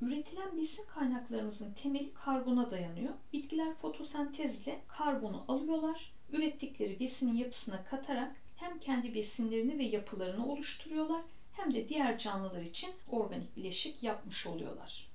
Üretilen 0.00 0.56
besin 0.56 0.84
kaynaklarımızın 0.84 1.72
temeli 1.72 2.14
karbona 2.14 2.70
dayanıyor. 2.70 3.14
Bitkiler 3.32 3.74
fotosentezle 3.74 4.80
karbonu 4.88 5.44
alıyorlar, 5.48 6.12
ürettikleri 6.32 7.00
besinin 7.00 7.36
yapısına 7.36 7.84
katarak 7.84 8.36
hem 8.56 8.78
kendi 8.78 9.14
besinlerini 9.14 9.78
ve 9.78 9.82
yapılarını 9.82 10.46
oluşturuyorlar 10.52 11.22
hem 11.52 11.74
de 11.74 11.88
diğer 11.88 12.18
canlılar 12.18 12.62
için 12.62 12.90
organik 13.08 13.56
bileşik 13.56 14.02
yapmış 14.02 14.46
oluyorlar. 14.46 15.08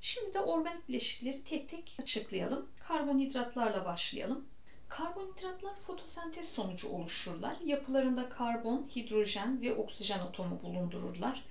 Şimdi 0.00 0.34
de 0.34 0.40
organik 0.40 0.88
bileşikleri 0.88 1.44
tek 1.44 1.68
tek 1.68 1.96
açıklayalım. 2.02 2.66
Karbonhidratlarla 2.80 3.84
başlayalım. 3.84 4.44
Karbonhidratlar 4.88 5.76
fotosentez 5.76 6.48
sonucu 6.48 6.88
oluşurlar. 6.88 7.56
Yapılarında 7.64 8.28
karbon, 8.28 8.88
hidrojen 8.96 9.62
ve 9.62 9.74
oksijen 9.74 10.18
atomu 10.18 10.62
bulundururlar 10.62 11.44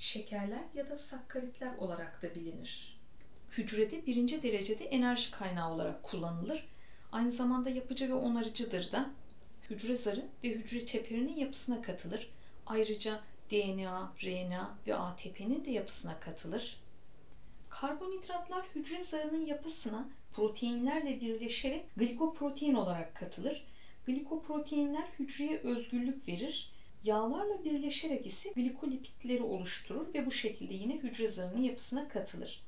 şekerler 0.00 0.64
ya 0.74 0.90
da 0.90 0.98
sakkaritler 0.98 1.76
olarak 1.76 2.22
da 2.22 2.34
bilinir. 2.34 3.00
Hücrede 3.50 4.06
birinci 4.06 4.42
derecede 4.42 4.84
enerji 4.84 5.30
kaynağı 5.30 5.72
olarak 5.72 6.02
kullanılır. 6.02 6.68
Aynı 7.12 7.32
zamanda 7.32 7.70
yapıcı 7.70 8.08
ve 8.08 8.14
onarıcıdır 8.14 8.92
da. 8.92 9.10
Hücre 9.70 9.96
zarı 9.96 10.28
ve 10.44 10.48
hücre 10.48 10.86
çeperinin 10.86 11.36
yapısına 11.36 11.82
katılır. 11.82 12.30
Ayrıca 12.66 13.20
DNA, 13.50 14.12
RNA 14.22 14.78
ve 14.86 14.94
ATP'nin 14.94 15.64
de 15.64 15.70
yapısına 15.70 16.20
katılır. 16.20 16.80
Karbonhidratlar 17.68 18.66
hücre 18.74 19.04
zarının 19.04 19.46
yapısına 19.46 20.08
proteinlerle 20.32 21.20
birleşerek 21.20 21.96
glikoprotein 21.96 22.74
olarak 22.74 23.14
katılır. 23.16 23.66
Glikoproteinler 24.06 25.06
hücreye 25.18 25.58
özgürlük 25.58 26.28
verir 26.28 26.72
Yağlarla 27.04 27.64
birleşerek 27.64 28.26
ise 28.26 28.50
glikolipitleri 28.50 29.42
oluşturur 29.42 30.14
ve 30.14 30.26
bu 30.26 30.30
şekilde 30.30 30.74
yine 30.74 30.96
hücre 30.96 31.30
zarının 31.30 31.62
yapısına 31.62 32.08
katılır. 32.08 32.62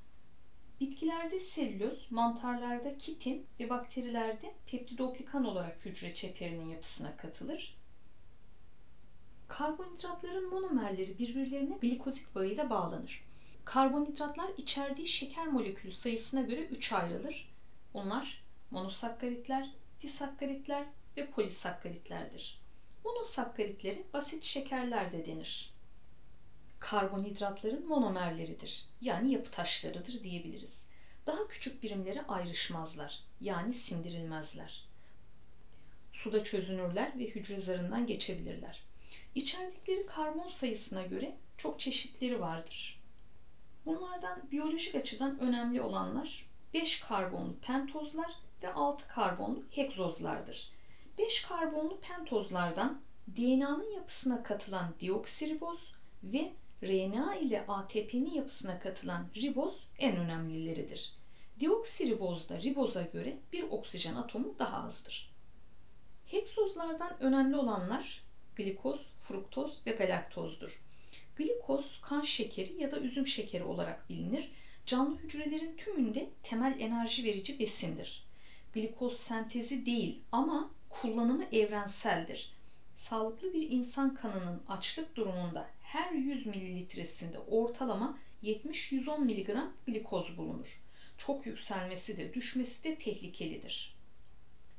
Bitkilerde 0.81 1.41
selüloz, 1.41 2.07
mantarlarda 2.11 2.99
kitin 2.99 3.47
ve 3.61 3.71
bakterilerde 3.71 4.55
peptidoglikan 4.67 5.45
olarak 5.45 5.85
hücre 5.85 6.15
çeperinin 6.15 6.69
yapısına 6.69 7.17
katılır. 7.17 7.77
Karbonhidratların 9.49 10.51
monomerleri 10.51 11.19
birbirlerine 11.19 11.79
glikozit 11.83 12.35
bağıyla 12.35 12.71
bağlanır. 12.71 13.25
Karbonhidratlar 13.65 14.51
içerdiği 14.57 15.07
şeker 15.07 15.47
molekülü 15.47 15.93
sayısına 15.93 16.43
göre 16.43 16.61
3 16.61 16.93
ayrılır. 16.93 17.53
Bunlar 17.95 18.45
monosakkaritler, 18.71 19.71
disakkaritler 20.03 20.85
ve 21.17 21.31
polisakkaritlerdir. 21.31 22.62
Monosakkaritleri 23.05 24.05
basit 24.13 24.45
şekerler 24.45 25.13
de 25.13 25.27
denir. 25.27 25.71
Karbonhidratların 26.79 27.89
monomerleridir. 27.89 28.85
Yani 29.01 29.33
yapı 29.33 29.51
taşlarıdır 29.51 30.25
diyebiliriz. 30.25 30.87
Daha 31.27 31.49
küçük 31.49 31.83
birimlere 31.83 32.23
ayrışmazlar. 32.29 33.21
Yani 33.41 33.73
sindirilmezler. 33.73 34.85
Suda 36.13 36.45
çözünürler 36.45 37.13
ve 37.19 37.25
hücre 37.25 37.61
zarından 37.61 38.07
geçebilirler. 38.07 38.83
İçerdikleri 39.35 40.07
karbon 40.07 40.49
sayısına 40.49 41.03
göre 41.03 41.37
çok 41.57 41.81
çeşitleri 41.81 42.41
vardır. 42.41 43.01
Bunlardan 43.87 44.51
biyolojik 44.51 44.95
açıdan 44.95 45.39
önemli 45.39 45.81
olanlar 45.81 46.47
5 46.75 47.01
karbonlu 47.01 47.57
pentozlar 47.57 48.33
ve 48.63 48.73
6 48.73 49.09
karbonlu 49.09 49.63
hegzozlardır. 49.71 50.71
5 51.19 51.43
karbonlu 51.43 52.01
pentozlardan 52.01 53.01
DNA'nın 53.37 53.91
yapısına 53.91 54.43
katılan 54.43 54.95
deoksiriboz 55.01 55.93
ve 56.23 56.53
RNA 56.83 57.35
ile 57.35 57.65
ATP'nin 57.69 58.31
yapısına 58.31 58.79
katılan 58.79 59.29
riboz 59.37 59.89
en 59.99 60.17
önemlileridir. 60.17 61.13
Deoksiribozda 61.61 62.61
riboza 62.61 63.03
göre 63.03 63.39
bir 63.53 63.63
oksijen 63.63 64.15
atomu 64.15 64.59
daha 64.59 64.85
azdır. 64.87 65.33
Hegzozlardan 66.27 67.23
önemli 67.23 67.57
olanlar 67.57 68.23
glikoz, 68.57 69.07
fruktoz 69.17 69.87
ve 69.87 69.91
galaktozdur. 69.91 70.83
Glikoz 71.37 71.99
kan 72.03 72.23
şekeri 72.23 72.73
ya 72.83 72.91
da 72.91 73.01
üzüm 73.01 73.27
şekeri 73.27 73.65
olarak 73.65 74.11
bilinir. 74.11 74.53
Canlı 74.87 75.19
hücrelerin 75.19 75.77
tümünde 75.77 76.29
temel 76.43 76.81
enerji 76.81 77.25
verici 77.25 77.59
besindir. 77.59 78.25
Glikoz 78.73 79.17
sentezi 79.17 79.87
değil 79.87 80.21
ama 80.33 80.71
kullanımı 80.93 81.45
evrenseldir. 81.53 82.53
Sağlıklı 82.95 83.55
bir 83.55 83.71
insan 83.71 84.15
kanının 84.15 84.63
açlık 84.69 85.17
durumunda 85.17 85.69
her 85.83 86.13
100 86.13 86.47
mililitresinde 86.47 87.39
ortalama 87.39 88.19
70-110 88.43 89.19
mg 89.19 89.71
glikoz 89.87 90.37
bulunur. 90.37 90.81
Çok 91.19 91.47
yükselmesi 91.47 92.17
de 92.17 92.35
düşmesi 92.35 92.85
de 92.85 92.99
tehlikelidir. 92.99 93.95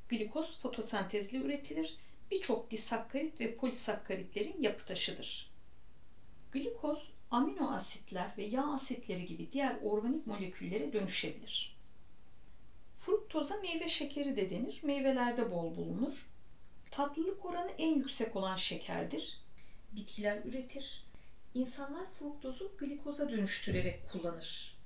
Glikoz 0.08 0.58
fotosentezle 0.58 1.38
üretilir. 1.38 1.96
Birçok 2.30 2.70
disakkarit 2.70 3.40
ve 3.40 3.54
polisakkaritlerin 3.54 4.62
yapı 4.62 4.84
taşıdır. 4.84 5.50
Glikoz 6.52 6.98
amino 7.30 7.70
asitler 7.70 8.30
ve 8.38 8.44
yağ 8.44 8.72
asitleri 8.72 9.26
gibi 9.26 9.52
diğer 9.52 9.76
organik 9.82 10.26
moleküllere 10.26 10.92
dönüşebilir. 10.92 11.73
Fruktoza 12.94 13.56
meyve 13.56 13.88
şekeri 13.88 14.36
de 14.36 14.50
denir. 14.50 14.80
Meyvelerde 14.82 15.50
bol 15.50 15.76
bulunur. 15.76 16.30
Tatlılık 16.90 17.44
oranı 17.44 17.70
en 17.70 17.94
yüksek 17.94 18.36
olan 18.36 18.56
şekerdir. 18.56 19.40
Bitkiler 19.92 20.44
üretir. 20.44 21.04
İnsanlar 21.54 22.10
fruktozu 22.10 22.72
glikoza 22.78 23.30
dönüştürerek 23.30 24.08
kullanır. 24.12 24.78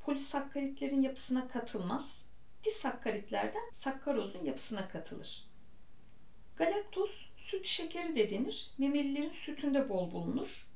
Polisakkaritlerin 0.00 1.02
yapısına 1.02 1.48
katılmaz. 1.48 2.24
Disakkaritlerden 2.64 3.70
sakkarozun 3.72 4.44
yapısına 4.44 4.88
katılır. 4.88 5.46
Galaktoz 6.56 7.30
süt 7.36 7.66
şekeri 7.66 8.16
de 8.16 8.30
denir. 8.30 8.70
Memelilerin 8.78 9.32
sütünde 9.32 9.88
bol 9.88 10.10
bulunur. 10.12 10.66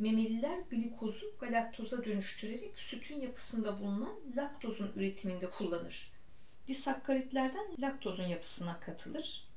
Memeliler 0.00 0.58
glikozu 0.70 1.34
galaktoza 1.38 2.04
dönüştürerek 2.04 2.78
sütün 2.78 3.20
yapısında 3.20 3.80
bulunan 3.80 4.16
laktozun 4.36 4.92
üretiminde 4.96 5.50
kullanır. 5.50 6.12
Disakkaritlerden 6.66 7.66
laktozun 7.78 8.24
yapısına 8.24 8.80
katılır. 8.80 9.48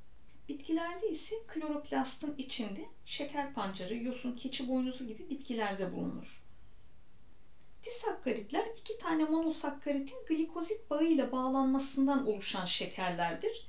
Bitkilerde 0.50 1.10
ise 1.10 1.36
kloroplastın 1.48 2.36
içinde 2.38 2.86
şeker 3.06 3.54
pancarı, 3.54 3.96
yosun, 3.96 4.36
keçi 4.36 4.68
boynuzu 4.68 5.08
gibi 5.08 5.30
bitkilerde 5.30 5.94
bulunur. 5.94 6.44
Disakkaritler 7.86 8.66
iki 8.78 8.98
tane 8.98 9.24
monosakkaritin 9.24 10.26
glikozit 10.28 10.90
bağıyla 10.90 11.32
bağlanmasından 11.32 12.28
oluşan 12.28 12.66
şekerlerdir. 12.66 13.68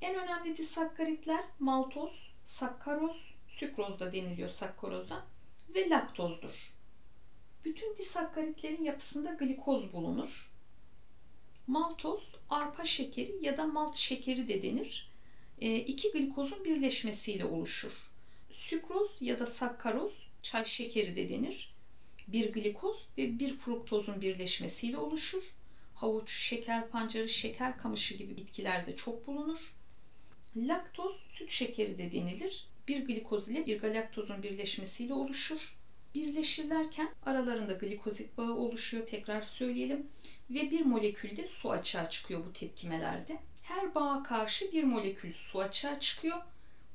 En 0.00 0.14
önemli 0.14 0.56
disakkaritler 0.56 1.44
maltoz, 1.58 2.32
sakkaroz, 2.44 3.34
sükroz 3.48 4.00
da 4.00 4.12
deniliyor 4.12 4.48
sakkaroza 4.48 5.33
ve 5.74 5.90
laktozdur. 5.90 6.72
Bütün 7.64 7.96
disakkaritlerin 7.96 8.84
yapısında 8.84 9.32
glikoz 9.32 9.92
bulunur. 9.92 10.50
Maltoz, 11.66 12.34
arpa 12.50 12.84
şekeri 12.84 13.38
ya 13.42 13.56
da 13.56 13.66
malt 13.66 13.96
şekeri 13.96 14.48
de 14.48 14.62
denir. 14.62 15.10
E, 15.60 15.76
iki 15.76 16.12
glikozun 16.12 16.64
birleşmesiyle 16.64 17.44
oluşur. 17.44 17.92
Sükroz 18.52 19.16
ya 19.20 19.38
da 19.38 19.46
sakkaroz, 19.46 20.26
çay 20.42 20.64
şekeri 20.64 21.16
de 21.16 21.28
denir. 21.28 21.74
Bir 22.28 22.52
glikoz 22.52 23.06
ve 23.18 23.38
bir 23.38 23.56
fruktozun 23.56 24.20
birleşmesiyle 24.20 24.98
oluşur. 24.98 25.42
Havuç, 25.94 26.30
şeker 26.30 26.88
pancarı, 26.88 27.28
şeker 27.28 27.78
kamışı 27.78 28.14
gibi 28.14 28.36
bitkilerde 28.36 28.96
çok 28.96 29.26
bulunur. 29.26 29.74
Laktoz, 30.56 31.16
süt 31.34 31.50
şekeri 31.50 31.98
de 31.98 32.12
denilir 32.12 32.66
bir 32.88 33.06
glikoz 33.06 33.48
ile 33.48 33.66
bir 33.66 33.80
galaktozun 33.80 34.42
birleşmesiyle 34.42 35.14
oluşur. 35.14 35.76
Birleşirlerken 36.14 37.08
aralarında 37.26 37.72
glikozit 37.72 38.38
bağı 38.38 38.54
oluşuyor 38.54 39.06
tekrar 39.06 39.40
söyleyelim 39.40 40.06
ve 40.50 40.70
bir 40.70 40.80
molekülde 40.80 41.48
su 41.48 41.70
açığa 41.70 42.10
çıkıyor 42.10 42.46
bu 42.46 42.52
tepkimelerde. 42.52 43.38
Her 43.62 43.94
bağa 43.94 44.22
karşı 44.22 44.72
bir 44.72 44.84
molekül 44.84 45.32
su 45.32 45.60
açığa 45.60 46.00
çıkıyor. 46.00 46.36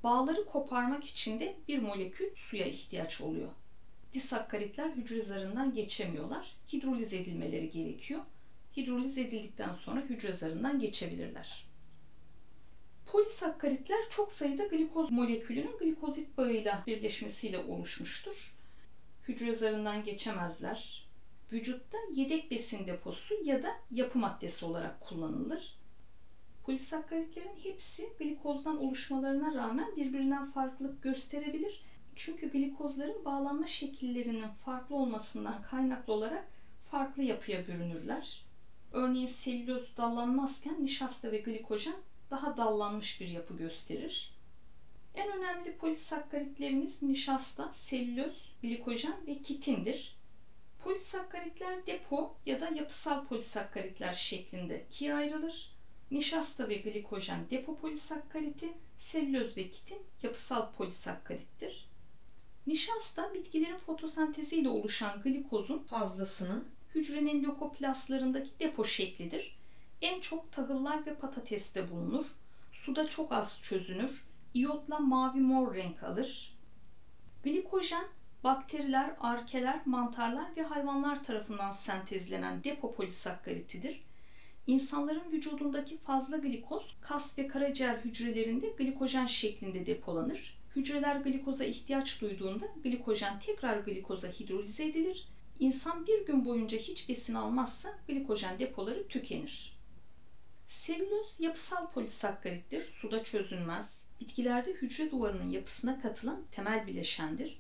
Bağları 0.04 0.46
koparmak 0.46 1.04
için 1.04 1.40
de 1.40 1.56
bir 1.68 1.80
molekül 1.82 2.36
suya 2.36 2.66
ihtiyaç 2.66 3.22
oluyor. 3.22 3.50
Disakkaritler 4.14 4.90
hücre 4.90 5.22
zarından 5.22 5.74
geçemiyorlar. 5.74 6.56
Hidroliz 6.74 7.14
edilmeleri 7.14 7.70
gerekiyor. 7.70 8.22
Hidroliz 8.78 9.18
edildikten 9.18 9.74
sonra 9.74 10.02
hücre 10.02 10.34
zarından 10.34 10.80
geçebilirler. 10.80 11.69
Polisakkaritler 13.12 14.10
çok 14.10 14.32
sayıda 14.32 14.66
glikoz 14.66 15.12
molekülünün 15.12 15.78
glikozit 15.78 16.38
bağıyla 16.38 16.84
birleşmesiyle 16.88 17.58
oluşmuştur. 17.58 18.54
Hücre 19.28 19.54
zarından 19.54 20.04
geçemezler. 20.04 21.08
Vücutta 21.52 21.98
yedek 22.14 22.52
besin 22.52 22.88
deposu 22.88 23.36
ya 23.44 23.64
da 23.64 23.70
yapı 23.92 24.20
maddesi 24.20 24.66
olarak 24.66 25.02
kullanılır. 25.02 25.78
Polisakkaritlerin 26.66 27.56
hepsi 27.64 28.10
glikozdan 28.20 28.78
oluşmalarına 28.78 29.54
rağmen 29.54 29.96
birbirinden 29.96 30.46
farklılık 30.46 31.04
gösterebilir. 31.04 31.82
Çünkü 32.16 32.52
glikozların 32.52 33.26
bağlanma 33.26 33.66
şekillerinin 33.66 34.48
farklı 34.48 34.96
olmasından 34.96 35.62
kaynaklı 35.62 36.14
olarak 36.14 36.48
farklı 36.92 37.24
yapıya 37.24 37.68
bürünürler. 37.68 38.46
Örneğin 38.92 39.28
selüloz 39.28 39.98
dallanmazken 39.98 40.84
nişasta 40.84 41.32
ve 41.32 41.38
glikojen 41.38 41.96
daha 42.32 42.58
dallanmış 42.58 43.22
bir 43.22 43.28
yapı 43.28 43.58
gösterir. 43.58 44.32
En 45.16 45.32
önemli 45.32 45.78
polisakkaritlerimiz 45.78 47.04
nişasta, 47.04 47.74
selüloz, 47.74 48.54
glikojen 48.64 49.28
ve 49.28 49.42
kitindir. 49.42 50.16
Polisakkaritler 50.84 51.88
depo 51.88 52.36
ya 52.46 52.60
da 52.60 52.70
yapısal 52.70 53.26
polisakkaritler 53.26 54.14
şeklinde 54.14 54.86
ikiye 54.86 55.16
ayrılır. 55.16 55.72
Nişasta 56.12 56.70
ve 56.70 56.76
glikojen 56.76 57.50
depo 57.50 57.76
polisakkariti, 57.76 58.74
selüloz 58.98 59.58
ve 59.58 59.70
kitin 59.70 60.02
yapısal 60.24 60.72
polisakkarittir. 60.72 61.90
Nişasta 62.68 63.34
bitkilerin 63.34 63.78
fotosenteziyle 63.78 64.70
oluşan 64.70 65.22
glikozun 65.22 65.80
fazlasının 65.80 66.68
hücrenin 66.96 67.44
lökoplastlarındaki 67.44 68.50
depo 68.60 68.86
şeklidir 68.86 69.59
en 70.02 70.22
çok 70.22 70.52
tahıllar 70.52 71.06
ve 71.06 71.16
patateste 71.16 71.92
bulunur. 71.92 72.26
Suda 72.72 73.08
çok 73.08 73.32
az 73.32 73.62
çözünür. 73.62 74.24
İyotla 74.54 75.00
mavi 75.00 75.40
mor 75.40 75.76
renk 75.76 76.04
alır. 76.04 76.58
Glikojen 77.44 78.06
bakteriler, 78.44 79.16
arkeler, 79.20 79.82
mantarlar 79.86 80.56
ve 80.58 80.62
hayvanlar 80.62 81.24
tarafından 81.24 81.72
sentezlenen 81.72 82.64
depo 82.64 82.96
polisakkaritidir. 82.96 84.02
İnsanların 84.68 85.32
vücudundaki 85.32 85.98
fazla 85.98 86.38
glikoz 86.38 86.96
kas 87.02 87.38
ve 87.38 87.48
karaciğer 87.48 87.96
hücrelerinde 87.96 88.70
glikojen 88.78 89.26
şeklinde 89.26 89.86
depolanır. 89.86 90.58
Hücreler 90.76 91.16
glikoza 91.16 91.64
ihtiyaç 91.64 92.22
duyduğunda 92.22 92.66
glikojen 92.84 93.40
tekrar 93.40 93.78
glikoza 93.80 94.28
hidrolize 94.28 94.86
edilir. 94.86 95.28
İnsan 95.60 96.08
bir 96.08 96.26
gün 96.26 96.46
boyunca 96.46 96.78
hiç 96.78 97.10
besin 97.10 97.34
almazsa 97.34 97.90
glikojen 98.08 98.60
depoları 98.60 99.08
tükenir. 99.08 99.79
Selüloz 100.70 101.40
yapısal 101.40 101.90
polisakkarittir, 101.90 102.82
suda 102.82 103.24
çözünmez. 103.24 104.04
Bitkilerde 104.22 104.72
hücre 104.74 105.12
duvarının 105.12 105.50
yapısına 105.50 106.00
katılan 106.00 106.44
temel 106.52 106.88
bileşendir. 106.88 107.60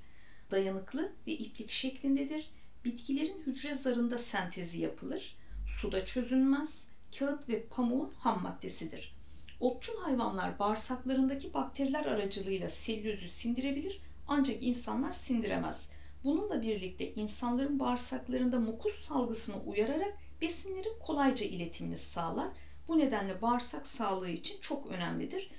Dayanıklı 0.51 1.11
ve 1.27 1.31
iplik 1.31 1.69
şeklindedir. 1.69 2.49
Bitkilerin 2.85 3.43
hücre 3.45 3.75
zarında 3.75 4.17
sentezi 4.17 4.79
yapılır. 4.79 5.37
Suda 5.81 6.05
çözünmez. 6.05 6.87
Kağıt 7.19 7.49
ve 7.49 7.63
pamuğun 7.63 8.13
ham 8.19 8.43
maddesidir. 8.43 9.15
Otçul 9.59 9.97
hayvanlar 9.97 10.59
bağırsaklarındaki 10.59 11.53
bakteriler 11.53 12.05
aracılığıyla 12.05 12.69
selülozu 12.69 13.27
sindirebilir 13.27 14.01
ancak 14.27 14.63
insanlar 14.63 15.11
sindiremez. 15.11 15.89
Bununla 16.23 16.61
birlikte 16.61 17.13
insanların 17.13 17.79
bağırsaklarında 17.79 18.59
mukus 18.59 19.07
salgısını 19.07 19.63
uyararak 19.63 20.17
besinlerin 20.41 20.99
kolayca 20.99 21.45
iletimini 21.45 21.97
sağlar 21.97 22.47
bu 22.89 22.99
nedenle 22.99 23.41
bağırsak 23.41 23.87
sağlığı 23.87 24.29
için 24.29 24.61
çok 24.61 24.87
önemlidir. 24.87 25.49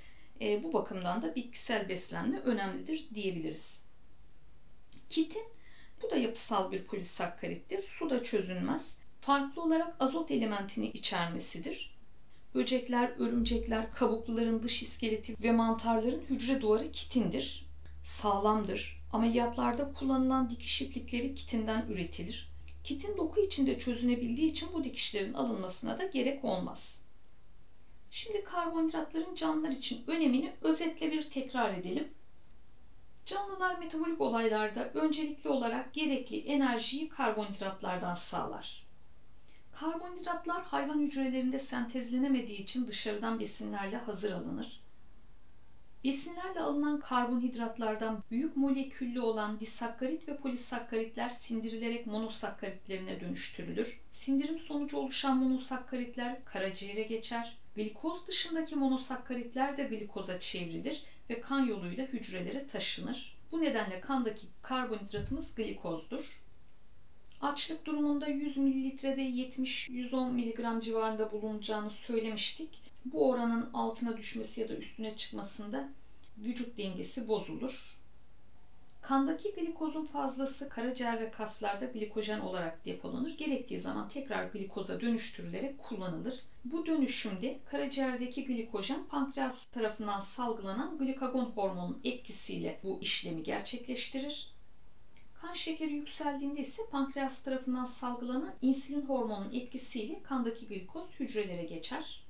E, 0.41 0.63
bu 0.63 0.73
bakımdan 0.73 1.21
da 1.21 1.35
bitkisel 1.35 1.89
beslenme 1.89 2.39
önemlidir 2.39 3.07
diyebiliriz. 3.13 3.81
Kitin 5.09 5.43
bu 6.01 6.09
da 6.09 6.15
yapısal 6.15 6.71
bir 6.71 6.83
polisakkarittir. 6.83 7.81
Suda 7.81 8.23
çözünmez. 8.23 8.97
Farklı 9.21 9.61
olarak 9.61 9.95
azot 9.99 10.31
elementini 10.31 10.87
içermesidir. 10.87 11.97
Böcekler, 12.55 13.09
örümcekler, 13.17 13.91
kabukluların 13.91 14.63
dış 14.63 14.83
iskeleti 14.83 15.35
ve 15.43 15.51
mantarların 15.51 16.21
hücre 16.29 16.61
duvarı 16.61 16.91
kitindir. 16.91 17.65
Sağlamdır. 18.03 19.01
Ameliyatlarda 19.13 19.93
kullanılan 19.93 20.49
dikiş 20.49 20.81
iplikleri 20.81 21.35
kitinden 21.35 21.85
üretilir. 21.89 22.51
Kitin 22.83 23.17
doku 23.17 23.41
içinde 23.41 23.79
çözünebildiği 23.79 24.51
için 24.51 24.69
bu 24.73 24.83
dikişlerin 24.83 25.33
alınmasına 25.33 25.97
da 25.97 26.05
gerek 26.05 26.45
olmaz. 26.45 27.00
Şimdi 28.13 28.43
karbonhidratların 28.43 29.35
canlılar 29.35 29.69
için 29.69 30.03
önemini 30.07 30.53
özetle 30.61 31.11
bir 31.11 31.29
tekrar 31.29 31.73
edelim. 31.73 32.07
Canlılar 33.25 33.77
metabolik 33.79 34.21
olaylarda 34.21 34.89
öncelikli 34.89 35.49
olarak 35.49 35.93
gerekli 35.93 36.39
enerjiyi 36.39 37.09
karbonhidratlardan 37.09 38.15
sağlar. 38.15 38.85
Karbonhidratlar 39.71 40.63
hayvan 40.63 40.99
hücrelerinde 40.99 41.59
sentezlenemediği 41.59 42.57
için 42.57 42.87
dışarıdan 42.87 43.39
besinlerle 43.39 43.97
hazır 43.97 44.31
alınır. 44.31 44.81
Besinlerle 46.03 46.59
alınan 46.59 46.99
karbonhidratlardan 46.99 48.23
büyük 48.31 48.57
moleküllü 48.57 49.21
olan 49.21 49.59
disakkarit 49.59 50.27
ve 50.27 50.37
polisakkaritler 50.37 51.29
sindirilerek 51.29 52.07
monosakkaritlerine 52.07 53.21
dönüştürülür. 53.21 54.01
Sindirim 54.11 54.59
sonucu 54.59 54.97
oluşan 54.97 55.37
monosakkaritler 55.37 56.45
karaciğere 56.45 57.03
geçer. 57.03 57.60
Glikoz 57.75 58.27
dışındaki 58.27 58.75
monosakkaritler 58.75 59.77
de 59.77 59.83
glikoza 59.83 60.39
çevrilir 60.39 61.03
ve 61.29 61.41
kan 61.41 61.65
yoluyla 61.65 62.05
hücrelere 62.05 62.67
taşınır. 62.67 63.37
Bu 63.51 63.61
nedenle 63.61 64.01
kandaki 64.01 64.47
karbonhidratımız 64.61 65.55
glikozdur. 65.55 66.41
Açlık 67.41 67.85
durumunda 67.85 68.27
100 68.27 68.57
mililitrede 68.57 69.21
70-110 69.21 70.31
mg 70.31 70.83
civarında 70.83 71.31
bulunacağını 71.31 71.89
söylemiştik. 71.89 72.79
Bu 73.05 73.29
oranın 73.29 73.69
altına 73.73 74.17
düşmesi 74.17 74.61
ya 74.61 74.69
da 74.69 74.75
üstüne 74.75 75.15
çıkmasında 75.15 75.89
vücut 76.37 76.77
dengesi 76.77 77.27
bozulur. 77.27 78.00
Kandaki 79.01 79.55
glikozun 79.55 80.05
fazlası 80.05 80.69
karaciğer 80.69 81.19
ve 81.19 81.31
kaslarda 81.31 81.85
glikojen 81.85 82.39
olarak 82.39 82.85
depolanır. 82.85 83.37
Gerektiği 83.37 83.79
zaman 83.79 84.09
tekrar 84.09 84.45
glikoza 84.45 85.01
dönüştürülerek 85.01 85.79
kullanılır. 85.79 86.43
Bu 86.65 86.85
dönüşümde 86.85 87.59
karaciğerdeki 87.65 88.45
glikojen 88.45 89.03
pankreas 89.03 89.65
tarafından 89.65 90.19
salgılanan 90.19 90.97
glikagon 90.97 91.45
hormonunun 91.45 92.01
etkisiyle 92.03 92.79
bu 92.83 92.99
işlemi 93.01 93.43
gerçekleştirir. 93.43 94.51
Kan 95.33 95.53
şekeri 95.53 95.93
yükseldiğinde 95.93 96.61
ise 96.61 96.81
pankreas 96.91 97.43
tarafından 97.43 97.85
salgılanan 97.85 98.53
insülin 98.61 99.01
hormonunun 99.01 99.53
etkisiyle 99.53 100.23
kandaki 100.23 100.67
glikoz 100.67 101.05
hücrelere 101.19 101.63
geçer. 101.63 102.23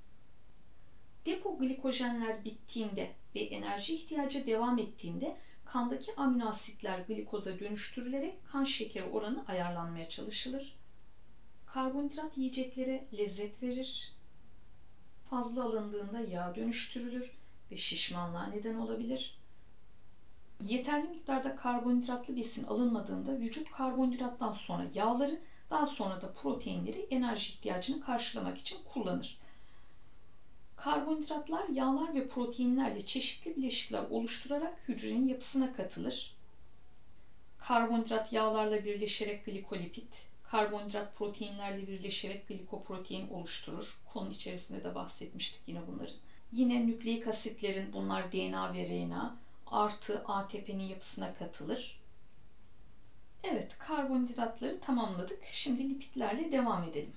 Depo 1.26 1.58
glikojenler 1.58 2.46
bittiğinde 2.46 3.12
ve 3.36 3.40
enerji 3.40 3.96
ihtiyacı 3.96 4.48
devam 4.48 4.78
ettiğinde 4.78 5.38
kandaki 5.72 6.16
amino 6.16 6.50
asitler 6.50 7.00
glikoza 7.00 7.60
dönüştürülerek 7.60 8.46
kan 8.46 8.64
şekeri 8.64 9.04
oranı 9.04 9.46
ayarlanmaya 9.48 10.10
çalışılır. 10.10 10.76
Karbonhidrat 11.66 12.38
yiyeceklere 12.38 13.08
lezzet 13.18 13.64
verir. 13.64 14.14
Fazla 15.30 15.64
alındığında 15.64 16.20
yağ 16.20 16.56
dönüştürülür 16.56 17.38
ve 17.72 17.78
şişmanlığa 17.78 18.48
neden 18.48 18.76
olabilir. 18.76 19.38
Yeterli 20.62 21.08
miktarda 21.08 21.56
karbonhidratlı 21.56 22.36
besin 22.36 22.64
alınmadığında 22.64 23.40
vücut 23.40 23.72
karbonhidrattan 23.72 24.54
sonra 24.54 24.88
yağları 24.94 25.40
daha 25.70 25.88
sonra 25.88 26.22
da 26.22 26.34
proteinleri 26.34 27.08
enerji 27.10 27.54
ihtiyacını 27.54 28.02
karşılamak 28.02 28.58
için 28.58 28.78
kullanır. 28.94 29.41
Karbonhidratlar 30.84 31.68
yağlar 31.68 32.16
ve 32.16 32.28
proteinlerle 32.28 33.06
çeşitli 33.06 33.56
bileşikler 33.56 34.04
oluşturarak 34.10 34.74
hücrenin 34.88 35.28
yapısına 35.28 35.74
katılır. 35.74 36.34
Karbonhidrat 37.58 38.34
yağlarla 38.34 38.86
birleşerek 38.86 39.46
glikolipid, 39.46 40.14
karbonhidrat 40.44 41.16
proteinlerle 41.16 41.88
birleşerek 41.88 42.48
glikoprotein 42.48 43.30
oluşturur. 43.30 43.98
Konu 44.14 44.30
içerisinde 44.30 44.84
de 44.84 44.96
bahsetmiştik 44.96 45.62
yine 45.68 45.80
bunların. 45.88 46.16
Yine 46.52 46.88
nükleik 46.88 47.28
asitlerin 47.28 47.94
bunlar 47.94 48.32
DNA 48.32 48.74
ve 48.74 48.86
RNA 48.90 49.36
artı 49.68 50.24
ATP'nin 50.28 50.84
yapısına 50.84 51.34
katılır. 51.36 52.00
Evet, 53.44 53.78
karbonhidratları 53.80 54.80
tamamladık. 54.80 55.44
Şimdi 55.44 55.90
lipidlerle 55.90 56.52
devam 56.52 56.84
edelim. 56.84 57.14